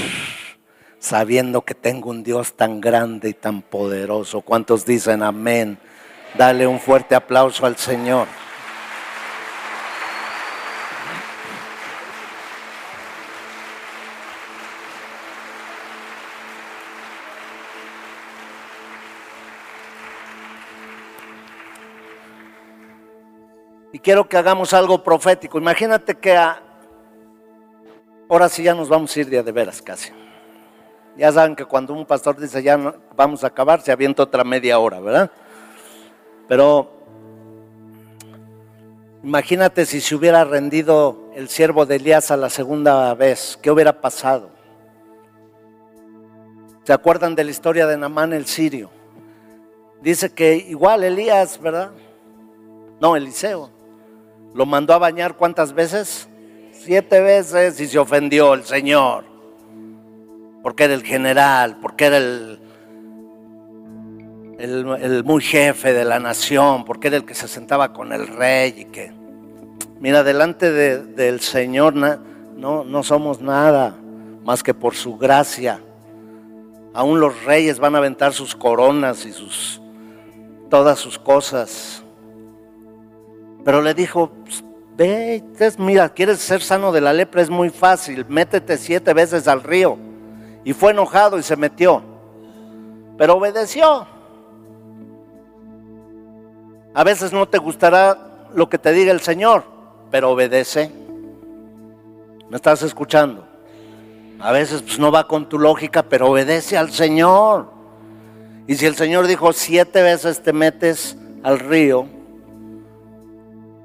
sabiendo 1.00 1.62
que 1.62 1.74
tengo 1.74 2.10
un 2.10 2.24
Dios 2.24 2.54
tan 2.54 2.82
grande 2.82 3.30
y 3.30 3.34
tan 3.34 3.62
poderoso. 3.62 4.42
¿Cuántos 4.42 4.86
dicen 4.86 5.24
amén? 5.24 5.78
Dale 6.38 6.68
un 6.68 6.80
fuerte 6.80 7.16
aplauso 7.16 7.66
al 7.66 7.78
Señor. 7.78 8.28
Y 23.92 24.00
quiero 24.00 24.30
que 24.30 24.38
hagamos 24.38 24.74
algo 24.74 25.04
profético. 25.04 25.58
Imagínate 25.58 26.16
que 26.16 26.38
ahora 28.30 28.48
sí 28.50 28.62
ya 28.62 28.76
nos 28.76 28.88
vamos 28.88 29.16
a 29.16 29.20
ir 29.20 29.30
de, 29.30 29.42
de 29.42 29.52
veras 29.52 29.82
casi. 29.82 30.19
Ya 31.20 31.34
saben 31.34 31.54
que 31.54 31.66
cuando 31.66 31.94
un 31.94 32.06
pastor 32.06 32.40
dice 32.40 32.64
ya 32.64 32.78
vamos 33.14 33.44
a 33.44 33.48
acabar, 33.48 33.82
se 33.82 33.92
avienta 33.92 34.24
otra 34.24 34.46
media 34.46 34.80
hora, 34.80 35.02
¿verdad? 35.02 35.30
Pero 36.48 36.90
imagínate 39.22 39.86
si 39.86 40.00
se 40.00 40.16
hubiera 40.16 40.46
rendido 40.46 41.30
el 41.36 41.50
siervo 41.50 41.86
de 41.86 41.98
Elías 41.98 42.32
a 42.32 42.38
la 42.38 42.50
segunda 42.50 43.14
vez, 43.16 43.60
¿qué 43.62 43.70
hubiera 43.70 44.00
pasado? 44.00 44.50
¿Se 46.86 46.94
acuerdan 46.94 47.36
de 47.36 47.44
la 47.44 47.52
historia 47.52 47.86
de 47.86 47.98
Namán 47.98 48.32
el 48.32 48.46
sirio? 48.46 48.90
Dice 50.02 50.34
que 50.34 50.56
igual 50.56 51.04
Elías, 51.04 51.60
¿verdad? 51.60 51.92
No, 53.02 53.18
Eliseo. 53.18 53.70
Lo 54.54 54.66
mandó 54.66 54.94
a 54.94 54.98
bañar 54.98 55.36
cuántas 55.36 55.74
veces? 55.74 56.30
Siete 56.72 57.20
veces 57.20 57.78
y 57.82 57.88
se 57.88 58.00
ofendió 58.00 58.54
el 58.54 58.64
Señor. 58.64 59.26
Porque 60.62 60.86
era 60.86 60.94
el 60.94 61.04
general, 61.04 61.78
porque 61.82 62.06
era 62.06 62.18
el, 62.18 62.60
el, 64.60 65.24
muy 65.24 65.42
jefe 65.42 65.94
de 65.94 66.06
la 66.06 66.20
nación, 66.20 66.86
porque 66.86 67.08
era 67.08 67.18
el 67.18 67.26
que 67.26 67.36
se 67.36 67.48
sentaba 67.48 67.94
con 67.94 68.12
el 68.12 68.28
rey 68.28 68.74
y 68.78 68.86
que, 68.86 69.12
mira, 70.00 70.24
delante 70.24 70.72
del 70.72 71.40
Señor 71.40 71.94
no, 71.96 72.84
no 72.84 73.04
somos 73.04 73.42
nada 73.42 73.96
más 74.44 74.64
que 74.64 74.74
por 74.74 74.96
su 74.96 75.18
gracia. 75.18 75.80
Aún 76.94 77.20
los 77.20 77.44
reyes 77.46 77.80
van 77.80 77.96
a 77.96 78.00
aventar 78.00 78.34
sus 78.34 78.56
coronas 78.56 79.26
y 79.26 79.32
sus 79.32 79.80
todas 80.70 81.00
sus 81.00 81.20
cosas. 81.20 82.04
Pero 83.66 83.82
le 83.82 83.94
dijo, 83.94 84.32
pues, 84.44 84.64
ve, 84.96 85.44
mira, 85.78 86.10
quieres 86.10 86.40
ser 86.40 86.62
sano 86.62 86.92
de 86.92 87.02
la 87.02 87.12
lepra, 87.12 87.42
es 87.42 87.50
muy 87.50 87.70
fácil, 87.70 88.26
métete 88.30 88.78
siete 88.78 89.14
veces 89.14 89.48
al 89.48 89.64
río. 89.64 89.98
Y 90.64 90.74
fue 90.74 90.92
enojado 90.92 91.38
y 91.38 91.44
se 91.44 91.56
metió. 91.56 92.02
Pero 93.18 93.36
obedeció. 93.36 94.08
A 96.94 97.04
veces 97.04 97.32
no 97.32 97.48
te 97.48 97.58
gustará 97.58 98.48
lo 98.54 98.70
que 98.70 98.78
te 98.78 98.92
diga 98.92 99.12
el 99.12 99.22
Señor, 99.22 99.64
pero 100.12 100.32
obedece. 100.32 100.92
¿Me 102.50 102.56
estás 102.56 102.82
escuchando? 102.82 103.46
A 104.40 104.52
veces 104.52 104.82
pues, 104.82 104.98
no 105.00 105.12
va 105.12 105.28
con 105.28 105.48
tu 105.48 105.60
lógica, 105.60 106.04
pero 106.04 106.32
obedece 106.32 106.78
al 106.78 106.92
Señor. 106.92 107.68
Y 108.68 108.76
si 108.76 108.86
el 108.86 108.96
Señor 108.96 109.28
dijo 109.28 109.52
siete 109.54 110.02
veces 110.02 110.42
te 110.42 110.54
metes 110.54 111.18
al 111.44 111.60
río, 111.60 112.08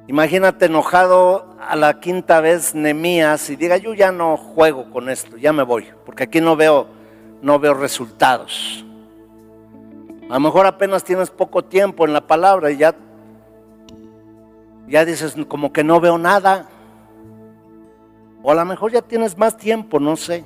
imagínate 0.06 0.66
enojado 0.66 1.53
a 1.68 1.76
la 1.76 2.00
quinta 2.00 2.40
vez 2.40 2.74
Nemías 2.74 3.48
y 3.50 3.56
diga, 3.56 3.76
yo 3.76 3.94
ya 3.94 4.12
no 4.12 4.36
juego 4.36 4.90
con 4.90 5.08
esto, 5.08 5.36
ya 5.36 5.52
me 5.52 5.62
voy, 5.62 5.88
porque 6.04 6.24
aquí 6.24 6.40
no 6.40 6.56
veo, 6.56 6.86
no 7.42 7.58
veo 7.58 7.74
resultados. 7.74 8.84
A 10.28 10.34
lo 10.34 10.40
mejor 10.40 10.66
apenas 10.66 11.04
tienes 11.04 11.30
poco 11.30 11.64
tiempo 11.64 12.06
en 12.06 12.12
la 12.12 12.26
palabra 12.26 12.70
y 12.70 12.78
ya, 12.78 12.94
ya 14.88 15.04
dices 15.04 15.34
como 15.48 15.72
que 15.72 15.84
no 15.84 16.00
veo 16.00 16.18
nada. 16.18 16.68
O 18.42 18.50
a 18.50 18.54
lo 18.54 18.64
mejor 18.64 18.92
ya 18.92 19.02
tienes 19.02 19.36
más 19.36 19.56
tiempo, 19.56 19.98
no 20.00 20.16
sé. 20.16 20.44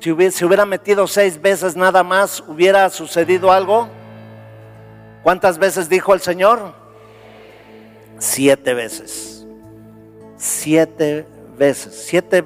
Si 0.00 0.12
hubiera, 0.12 0.30
si 0.30 0.44
hubiera 0.44 0.64
metido 0.64 1.06
seis 1.06 1.40
veces 1.40 1.76
nada 1.76 2.04
más, 2.04 2.42
¿hubiera 2.46 2.88
sucedido 2.90 3.50
algo? 3.50 3.88
¿Cuántas 5.22 5.58
veces 5.58 5.88
dijo 5.88 6.14
el 6.14 6.20
Señor? 6.20 6.74
Siete 8.18 8.74
veces. 8.74 9.46
Siete 10.36 11.26
veces. 11.56 11.94
Siete, 12.06 12.44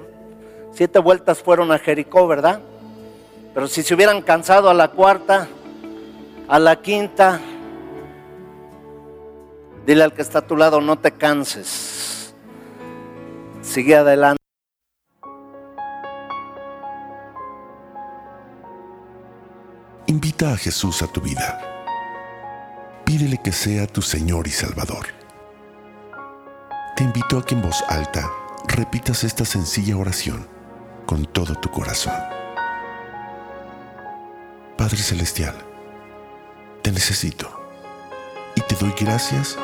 siete 0.72 0.98
vueltas 0.98 1.42
fueron 1.42 1.72
a 1.72 1.78
Jericó, 1.78 2.26
¿verdad? 2.26 2.60
Pero 3.54 3.68
si 3.68 3.82
se 3.82 3.94
hubieran 3.94 4.22
cansado 4.22 4.70
a 4.70 4.74
la 4.74 4.88
cuarta, 4.88 5.48
a 6.48 6.58
la 6.58 6.80
quinta, 6.80 7.40
dile 9.86 10.04
al 10.04 10.12
que 10.12 10.22
está 10.22 10.40
a 10.40 10.46
tu 10.46 10.56
lado, 10.56 10.80
no 10.80 10.98
te 10.98 11.12
canses. 11.12 12.34
Sigue 13.62 13.96
adelante. 13.96 14.42
Invita 20.06 20.52
a 20.52 20.56
Jesús 20.56 21.02
a 21.02 21.06
tu 21.06 21.20
vida. 21.20 21.60
Pídele 23.04 23.38
que 23.38 23.52
sea 23.52 23.86
tu 23.86 24.02
Señor 24.02 24.46
y 24.46 24.50
Salvador. 24.50 25.21
Te 26.96 27.04
invito 27.04 27.38
a 27.38 27.44
que 27.44 27.54
en 27.54 27.62
voz 27.62 27.82
alta 27.88 28.30
repitas 28.68 29.24
esta 29.24 29.46
sencilla 29.46 29.96
oración 29.96 30.46
con 31.06 31.24
todo 31.24 31.54
tu 31.54 31.70
corazón. 31.70 32.14
Padre 34.76 34.98
Celestial, 34.98 35.54
te 36.82 36.92
necesito 36.92 37.48
y 38.54 38.60
te 38.60 38.74
doy 38.74 38.92
gracias 39.00 39.56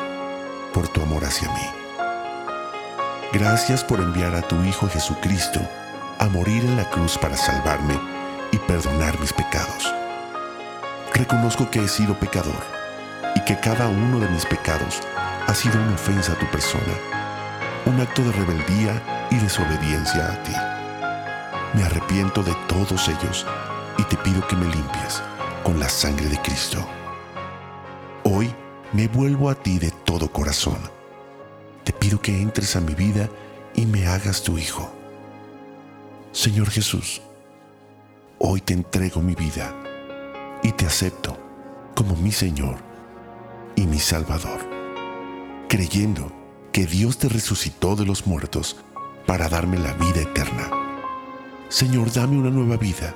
por 0.73 0.87
tu 0.87 1.01
amor 1.01 1.23
hacia 1.23 1.47
mí. 1.49 1.67
Gracias 3.31 3.83
por 3.83 3.99
enviar 3.99 4.33
a 4.33 4.41
tu 4.41 4.55
Hijo 4.63 4.89
Jesucristo 4.89 5.59
a 6.17 6.27
morir 6.29 6.63
en 6.65 6.77
la 6.77 6.89
cruz 6.89 7.15
para 7.17 7.37
salvarme 7.37 7.99
y 8.51 8.57
perdonar 8.57 9.19
mis 9.19 9.33
pecados. 9.33 9.93
Reconozco 11.13 11.69
que 11.69 11.83
he 11.83 11.87
sido 11.87 12.19
pecador 12.19 12.63
y 13.35 13.41
que 13.41 13.59
cada 13.59 13.87
uno 13.87 14.19
de 14.19 14.29
mis 14.29 14.45
pecados 14.45 15.01
ha 15.47 15.53
sido 15.53 15.79
una 15.81 15.93
ofensa 15.93 16.33
a 16.33 16.39
tu 16.39 16.45
persona, 16.47 17.18
un 17.89 17.99
acto 17.99 18.23
de 18.23 18.31
rebeldía 18.31 19.27
y 19.31 19.37
desobediencia 19.37 20.31
a 20.31 20.43
ti. 20.43 20.53
Me 21.73 21.83
arrepiento 21.83 22.43
de 22.43 22.55
todos 22.67 23.09
ellos 23.09 23.45
y 23.97 24.03
te 24.03 24.15
pido 24.17 24.47
que 24.47 24.55
me 24.55 24.65
limpies 24.65 25.23
con 25.63 25.79
la 25.79 25.89
sangre 25.89 26.27
de 26.27 26.39
Cristo. 26.41 26.77
Hoy 28.23 28.53
me 28.93 29.07
vuelvo 29.07 29.49
a 29.49 29.55
ti 29.55 29.79
de 29.79 29.89
todo 29.91 30.31
corazón. 30.31 30.77
Te 31.83 31.91
pido 31.91 32.21
que 32.21 32.39
entres 32.39 32.75
a 32.75 32.81
mi 32.81 32.93
vida 32.93 33.27
y 33.73 33.87
me 33.87 34.05
hagas 34.05 34.43
tu 34.43 34.59
Hijo. 34.59 34.91
Señor 36.31 36.69
Jesús, 36.69 37.21
hoy 38.37 38.61
te 38.61 38.73
entrego 38.73 39.21
mi 39.21 39.33
vida 39.33 39.73
y 40.61 40.71
te 40.73 40.85
acepto 40.85 41.37
como 41.95 42.15
mi 42.15 42.31
Señor 42.31 42.77
y 43.75 43.87
mi 43.87 43.97
Salvador, 43.97 44.59
creyendo 45.67 46.38
que 46.79 46.85
Dios 46.85 47.17
te 47.17 47.27
resucitó 47.27 47.97
de 47.97 48.05
los 48.05 48.25
muertos 48.25 48.77
para 49.27 49.49
darme 49.49 49.77
la 49.77 49.91
vida 49.95 50.21
eterna. 50.21 50.71
Señor, 51.67 52.09
dame 52.13 52.37
una 52.37 52.51
nueva 52.51 52.77
vida 52.77 53.13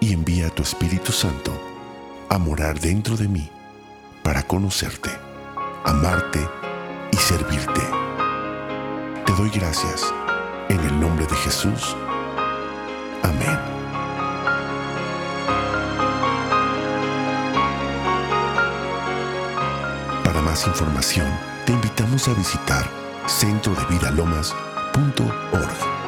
y 0.00 0.14
envía 0.14 0.46
a 0.46 0.50
tu 0.54 0.62
Espíritu 0.62 1.12
Santo 1.12 1.52
a 2.30 2.38
morar 2.38 2.80
dentro 2.80 3.14
de 3.18 3.28
mí 3.28 3.50
para 4.22 4.42
conocerte, 4.44 5.10
amarte 5.84 6.40
y 7.10 7.16
servirte. 7.18 7.82
Te 9.26 9.32
doy 9.34 9.50
gracias 9.50 10.10
en 10.70 10.80
el 10.80 10.98
nombre 10.98 11.26
de 11.26 11.36
Jesús. 11.36 11.94
Amén. 13.22 13.58
Para 20.24 20.40
más 20.40 20.66
información, 20.66 21.51
te 21.66 21.72
invitamos 21.72 22.28
a 22.28 22.34
visitar 22.34 22.88
centrodevidalomas.org. 23.26 26.01